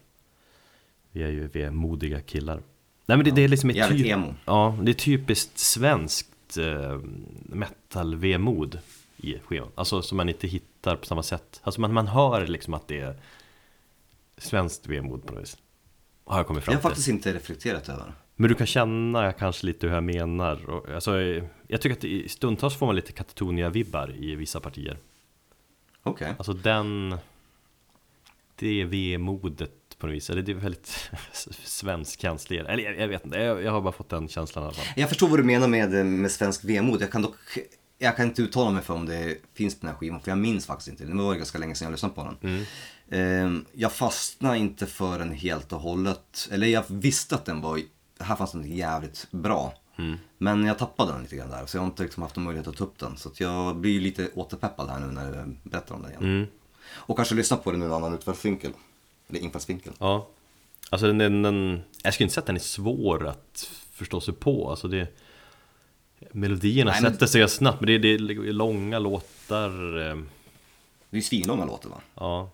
[1.11, 2.61] Vi är ju vi är modiga killar.
[3.05, 4.35] Nej men det, det är liksom ett typ- emo.
[4.45, 6.99] Ja, det är typiskt svenskt eh,
[7.43, 8.79] metal-vemod
[9.17, 9.69] i skivan.
[9.75, 11.59] Alltså som man inte hittar på samma sätt.
[11.63, 13.15] Alltså man, man hör liksom att det är
[14.37, 15.57] svenskt vemod på något vis.
[16.25, 16.89] Har jag kommit Jag fram har till.
[16.89, 18.13] faktiskt inte reflekterat över.
[18.35, 20.69] Men du kan känna kanske lite hur jag menar.
[20.69, 21.19] Och, alltså,
[21.67, 24.97] jag tycker att stundtals får man lite Katatonia-vibbar i vissa partier.
[26.03, 26.33] Okej.
[26.37, 27.17] Alltså den
[28.55, 31.11] Det vemodet på något vis Eller det är väldigt
[31.63, 34.75] svensk-känsligare Eller jag, jag vet inte, jag, jag har bara fått den känslan i alla
[34.75, 37.01] fall Jag förstår vad du menar med, med svensk vemod.
[37.01, 37.35] Jag kan dock
[37.97, 40.37] jag kan inte uttala mig för om det finns på den här skivan, för jag
[40.37, 41.05] minns faktiskt inte.
[41.05, 42.51] Det var ganska länge sedan jag lyssnade på den.
[42.51, 42.65] Mm.
[43.11, 46.49] Ehm, Jag fastnade inte för den helt och hållet.
[46.51, 47.81] Eller jag visste att den var,
[48.19, 49.73] här fanns den jävligt bra.
[49.97, 50.17] Mm.
[50.37, 52.67] Men jag tappade den lite grann där, så jag har inte liksom haft någon möjlighet
[52.67, 53.17] att ta upp den.
[53.17, 56.23] Så jag blir lite återpeppad här nu när du berättar om den igen.
[56.23, 56.47] Mm.
[56.87, 58.71] Och kanske lyssna på den nu en annan utfallsvinkel.
[59.29, 59.93] Eller infallsvinkel.
[59.99, 60.27] Ja
[60.89, 64.33] Alltså den, den, den Jag skulle inte säga att den är svår att förstå sig
[64.33, 65.07] på Alltså det
[66.31, 70.17] Melodierna Nej, men- sätter sig snabbt Men det är, det är långa låtar eh,
[71.09, 72.01] Det är svinlånga låtar va?
[72.15, 72.49] Ja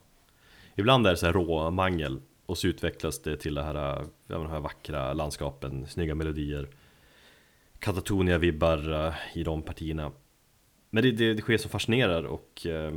[0.75, 4.59] Ibland är det så här råmangel Och så utvecklas det till det här, de här
[4.59, 6.67] vackra landskapen Snygga melodier
[7.79, 10.11] Katatonia-vibbar eh, i de partierna.
[10.89, 12.93] Men det, det, det sker som fascinerar och eh,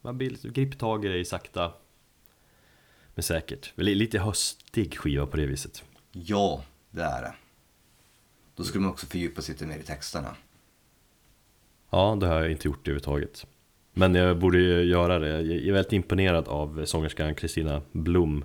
[0.00, 1.72] Man blir lite, griper tag i det sakta
[3.14, 3.72] Men säkert.
[3.76, 5.84] Li- Lite höstig skiva på det viset.
[6.12, 7.34] Ja, det är det.
[8.56, 10.36] Då skulle man också fördjupa sig lite mer i texterna.
[11.90, 13.46] Ja, det har jag inte gjort överhuvudtaget.
[13.92, 15.28] Men jag borde ju göra det.
[15.28, 18.44] Jag är väldigt imponerad av sångerskan Kristina Blom.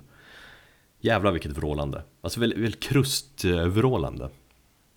[1.00, 2.02] Jävlar vilket vrålande.
[2.20, 4.30] Alltså väldigt, väldigt krustvrålande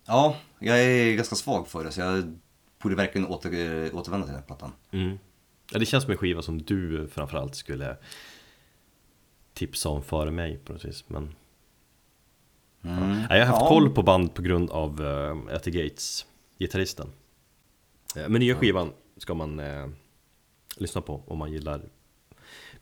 [0.05, 2.39] Ja, jag är ganska svag för det så jag
[2.81, 3.49] borde verkligen åter,
[3.95, 4.71] återvända till den här plattan.
[4.91, 5.19] mm.
[5.71, 7.97] ja, Det känns som en skiva som du framförallt skulle
[9.53, 11.35] tipsa om före mig på något vis Men
[12.85, 13.21] Mm.
[13.29, 13.67] ja, Jag har haft Ja.
[13.67, 16.25] koll på band på grund av uh, Etty Gates,
[16.59, 17.07] gitarristen
[18.15, 19.87] Eh, Men nya skivan ska man eh,
[20.77, 21.81] lyssna på om man gillar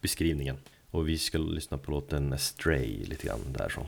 [0.01, 0.57] beskrivningen
[0.91, 3.88] Och vi ska lyssna på låten Stray lite grann därifrån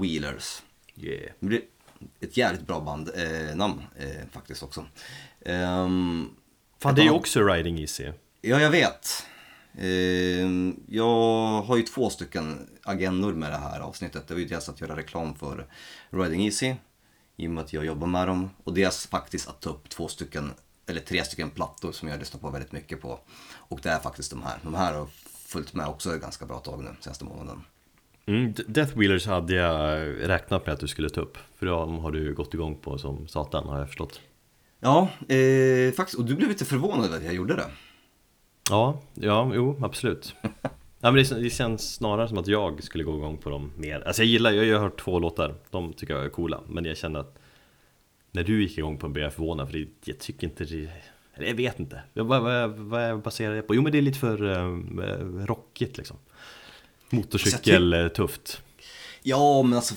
[0.00, 0.62] Wheelers.
[0.96, 1.32] Yeah.
[1.40, 1.60] Det blir
[2.20, 4.86] ett jävligt bra band, eh, eh, faktiskt också.
[5.44, 6.30] Ehm,
[6.78, 8.12] Fan det är ju också Riding Easy.
[8.40, 9.26] Ja, jag vet.
[9.78, 14.28] Ehm, jag har ju två stycken agendor med det här avsnittet.
[14.28, 15.66] Det var ju dels att göra reklam för
[16.10, 16.74] Riding Easy,
[17.36, 18.50] i och med att jag jobbar med dem.
[18.64, 20.52] Och dels faktiskt att ta upp två stycken,
[20.86, 23.20] eller tre stycken plattor som jag lyssnar på väldigt mycket på.
[23.54, 24.58] Och det är faktiskt de här.
[24.62, 25.06] De här har
[25.46, 27.64] följt med också ett ganska bra tag nu, senaste månaden.
[28.28, 31.38] Mm, Death Wheelers hade jag räknat med att du skulle ta upp.
[31.56, 34.20] För de har du gått igång på som satan har jag förstått.
[34.80, 36.18] Ja, eh, faktiskt.
[36.18, 37.66] Och du blev lite förvånad att jag gjorde det.
[38.70, 40.34] Ja, ja, jo, absolut.
[41.00, 44.02] Ja, men det, det känns snarare som att jag skulle gå igång på dem mer.
[44.06, 46.60] Alltså jag gillar, jag har hört två låtar, de tycker jag är coola.
[46.68, 47.38] Men jag kände att
[48.32, 50.90] när du gick igång på dem blev jag förvånad för det, jag tycker inte det,
[51.34, 52.02] eller jag vet inte.
[52.14, 53.74] Vad, vad, vad baserar jag på?
[53.74, 56.16] Jo men det är lite för eh, rockigt liksom.
[57.10, 58.62] Motorcykel, eh, tufft.
[59.22, 59.94] Ja, men alltså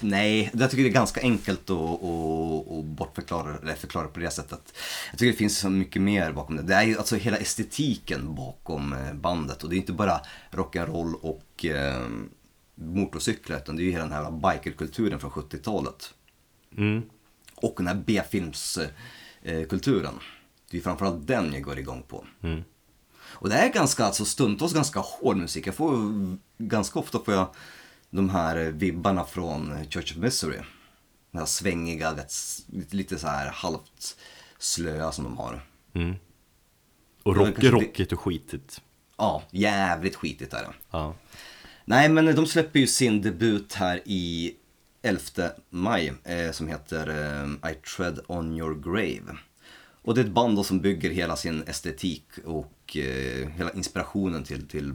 [0.00, 4.30] nej, jag tycker det är ganska enkelt att, att, att bortförklara, eller förklara på det
[4.30, 4.74] sättet.
[5.10, 6.62] Jag tycker det finns så mycket mer bakom det.
[6.62, 10.20] Det är ju alltså hela estetiken bakom eh, bandet och det är inte bara
[10.50, 12.06] rock'n'roll och eh,
[12.74, 16.14] motorcyklar utan det är ju hela den här bikerkulturen från 70-talet.
[16.76, 17.02] Mm.
[17.54, 20.14] Och den här B-filmskulturen.
[20.70, 22.24] Det är ju framförallt den jag går igång på.
[22.42, 22.64] Mm.
[23.34, 25.66] Och det är ganska, alltså stundtals ganska hård musik.
[25.66, 25.96] Jag får,
[26.58, 27.54] ganska ofta får jag
[28.10, 30.58] de här vibbarna från Church of Misery.
[31.30, 34.16] Den här svängiga, lite, lite så här halvt
[34.58, 35.66] slöa som de har.
[35.92, 36.14] Mm.
[37.22, 38.80] Och rock, kanske rockigt och skitigt.
[39.16, 40.72] Ja, jävligt skitigt är det.
[40.90, 41.14] Ja.
[41.84, 44.54] Nej, men de släpper ju sin debut här i
[45.02, 49.38] 11 maj eh, som heter eh, I Tread On Your Grave.
[50.04, 54.44] Och det är ett band då som bygger hela sin estetik och eh, hela inspirationen
[54.44, 54.92] till, till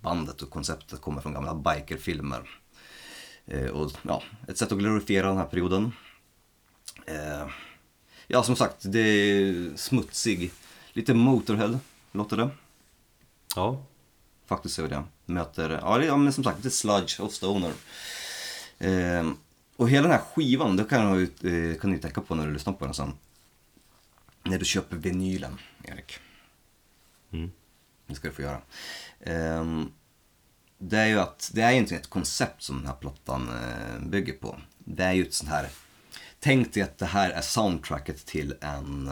[0.00, 2.50] bandet och konceptet kommer från gamla bikerfilmer.
[3.46, 5.92] Eh, och ja, ett sätt att glorifiera den här perioden.
[7.06, 7.46] Eh,
[8.26, 10.52] ja, som sagt, det är smutsig,
[10.92, 11.78] lite Motorhead
[12.12, 12.50] låter det.
[13.56, 13.82] ja.
[14.46, 15.04] Faktiskt så det.
[15.26, 17.72] Möter, ja, det- ja men som sagt, lite sludge och stoner.
[19.76, 22.72] Och hela den här skivan, det kan du, kan du tänka på när du lyssnar
[22.72, 23.12] på den sen.
[24.42, 26.18] När du köper vinylen, Erik.
[27.32, 27.50] Mm.
[28.06, 28.62] Det ska du få göra.
[29.20, 29.92] Ehm,
[30.78, 34.08] det är ju att, det är ju inte ett koncept som den här plattan eh,
[34.08, 34.60] bygger på.
[34.78, 35.68] Det är ju ett sånt här,
[36.38, 39.08] tänk dig att det här är soundtracket till en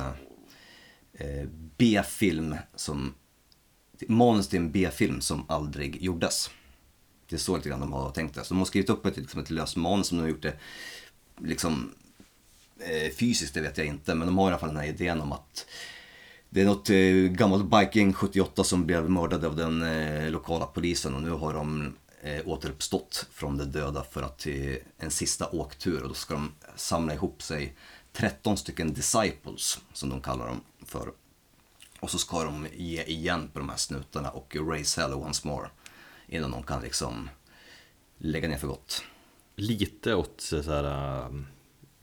[1.12, 3.14] eh, B-film som
[4.09, 6.51] manus till en B-film som aldrig gjordes.
[7.29, 8.45] Det är så lite grann de har tänkt det.
[8.45, 10.59] Så de har skrivit upp ett, liksom ett löst manus som de har gjort det
[11.41, 11.95] liksom
[12.79, 14.14] Eh, fysiskt, det vet jag inte.
[14.14, 15.66] Men de har i alla fall den här idén om att
[16.51, 21.14] det är något eh, gammalt biking 78 som blev mördade av den eh, lokala polisen
[21.14, 26.03] och nu har de eh, återuppstått från de döda för att till en sista åktur
[26.03, 27.74] och då ska de samla ihop sig
[28.12, 31.12] 13 stycken disciples som de kallar dem för.
[32.01, 35.68] Och så ska de ge igen på de här snutarna och raise hell once more.
[36.29, 37.31] Innan de kan liksom
[38.18, 39.03] lägga ner för gott.
[39.57, 41.31] Lite åt så här eh,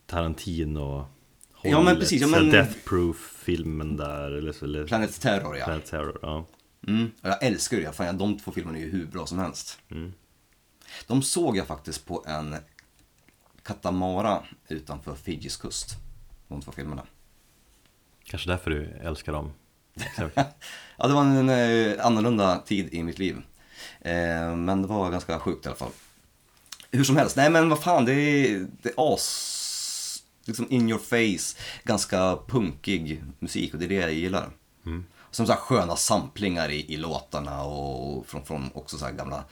[0.05, 1.07] Tarantino
[1.61, 5.65] Ja, men precis, ja, men- Death Proof-filmen där eller, eller Planet Terror ja.
[5.65, 6.45] Planet Terror, ja.
[6.87, 7.11] Mm.
[7.21, 9.79] Jag älskar det, fan, de två filmerna är ju hur bra som helst.
[9.91, 10.13] Mm.
[11.07, 12.55] De såg jag faktiskt på en
[13.63, 15.95] katamara utanför Fijis kust.
[16.47, 17.03] De två filmerna.
[18.23, 19.51] Kanske därför du älskar dem.
[20.97, 23.35] Ja, det var en eh, annorlunda tid i mitt liv.
[24.01, 25.91] Eh, men det var ganska sjukt i alla fall.
[26.91, 29.54] Hur som helst, nej men vad fan, det är, det är as,
[30.45, 34.49] liksom in your face, ganska punkig musik och det är det jag gillar.
[35.31, 39.43] Som så här sköna samplingar i, i låtarna och från, från också så här gamla,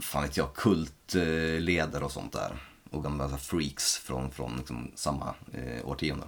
[0.00, 2.52] fan vet jag, kultleder och sånt där.
[2.90, 6.26] Och gamla så freaks från, från liksom samma eh, årtionde.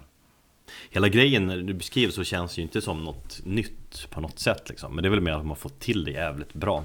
[0.89, 4.69] Hela grejen när du beskriver så känns ju inte som något nytt på något sätt
[4.69, 4.95] liksom.
[4.95, 6.83] Men det är väl mer att man får till det jävligt bra.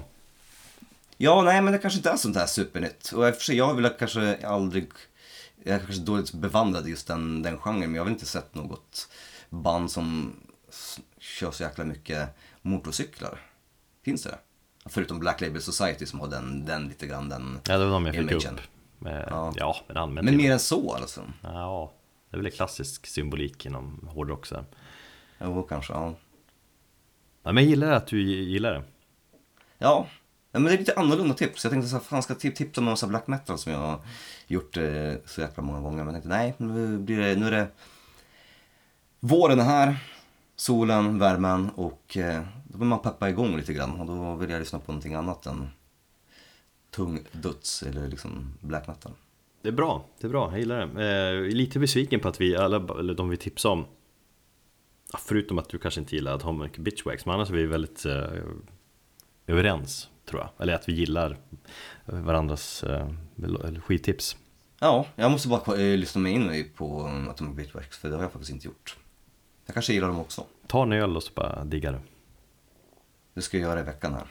[1.17, 3.11] Ja, nej men det kanske inte är sånt här supernytt.
[3.15, 4.87] Och i och för sig, jag har väl kanske aldrig,
[5.63, 8.25] jag är kanske dåligt bevandrad i just den, den genren, men jag har väl inte
[8.25, 9.09] sett något
[9.49, 10.35] band som
[11.19, 12.29] kör så jäkla mycket
[12.61, 13.39] motorcyklar.
[14.05, 14.37] Finns det?
[14.85, 18.05] Förutom Black Label Society som har den, den lite grann, den Ja, det var de
[18.05, 18.53] jag fick imagen.
[18.53, 18.61] upp.
[18.99, 19.53] Med, Ja.
[19.55, 19.75] ja.
[20.07, 20.25] men.
[20.25, 21.21] Men mer än så alltså?
[21.41, 21.91] Ja,
[22.29, 24.65] det är väl klassisk symbolik inom hårdrock så.
[25.41, 26.15] Jo, kanske, ja.
[27.43, 28.83] Ja, men jag gillar att du gillar det.
[29.77, 30.07] Ja,
[30.55, 31.63] Ja, men det är lite annorlunda tips.
[31.63, 33.79] Jag tänkte så här, fan ska jag tipsa om en massa black metal som jag
[33.79, 33.99] har
[34.47, 36.03] gjort eh, så jäkla många gånger.
[36.03, 37.67] Men jag tänkte nej, nu, blir det, nu är det
[39.19, 39.95] våren är här,
[40.55, 43.99] solen, värmen och eh, då vill man peppa igång lite grann.
[43.99, 45.69] Och då vill jag lyssna på någonting annat än
[46.91, 49.11] tung döds eller liksom black metal.
[49.61, 51.29] Det är bra, det är bra, jag gillar det.
[51.29, 53.85] Eh, lite besviken på att vi, alla, eller de vi tipsade om
[55.17, 58.05] Förutom att du kanske inte gillar att ha mycket Bitchwax, men annars är vi väldigt
[58.05, 58.23] eh,
[59.47, 60.49] överens tror jag.
[60.59, 61.37] Eller att vi gillar
[62.05, 63.09] varandras eh,
[63.43, 64.37] eller skittips.
[64.79, 68.23] Ja, jag måste bara eh, lyssna mig in på um, Atomic Bitworks för det har
[68.23, 68.97] jag faktiskt inte gjort.
[69.65, 70.45] Jag kanske gillar dem också.
[70.67, 72.01] Ta en öl och så bara digga det.
[73.33, 74.27] Det ska jag göra i veckan här.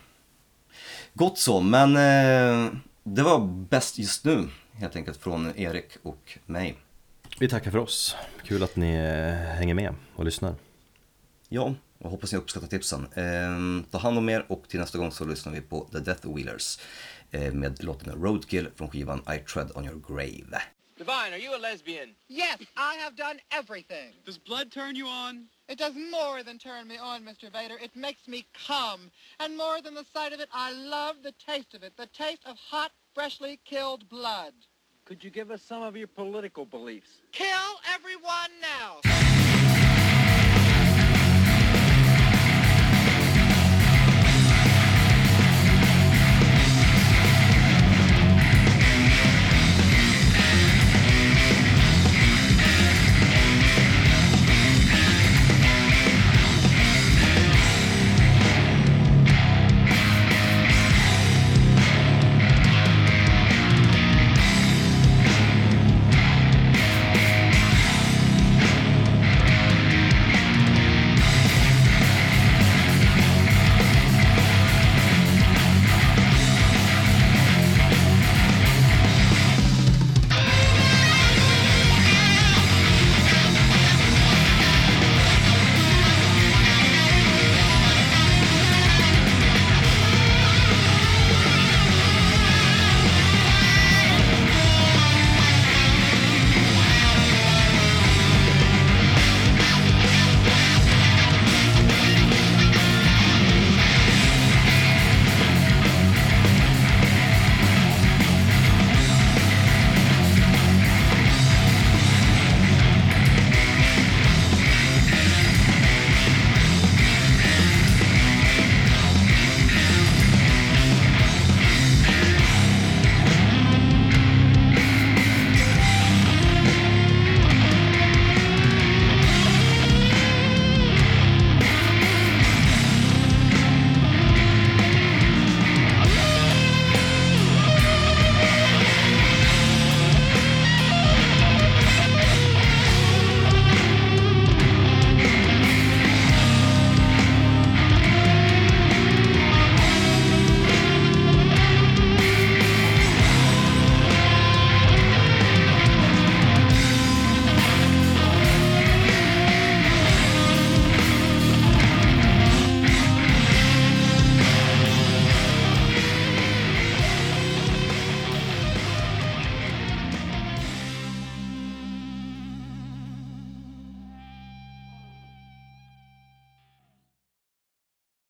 [1.15, 2.73] Gott så, men eh,
[3.03, 3.39] det var
[3.69, 6.79] bäst just nu helt enkelt från Erik och mig.
[7.39, 8.17] Vi tackar för oss.
[8.45, 10.55] Kul att ni eh, hänger med och lyssnar.
[11.49, 13.07] Ja, och hoppas ni uppskattar tipsen.
[13.15, 16.35] Eh, ta hand om er och till nästa gång så lyssnar vi på The Death
[16.35, 16.79] Wheelers
[17.31, 20.63] eh, med låten Roadkill från skivan I Tread On Your Grave.
[20.99, 22.15] Divine, are you a lesbian?
[22.29, 24.13] Yes, I have done everything.
[24.25, 25.49] Does blood turn you on?
[25.69, 27.51] It does more than turn me on, Mr.
[27.51, 27.77] Vader.
[27.83, 29.11] It makes me come.
[29.41, 31.97] And more than the sight of it, I love the taste of it.
[31.97, 34.55] The taste of hot, freshly killed blood.
[35.05, 37.23] Could you give us some of your political beliefs?
[37.33, 39.42] Kill everyone now.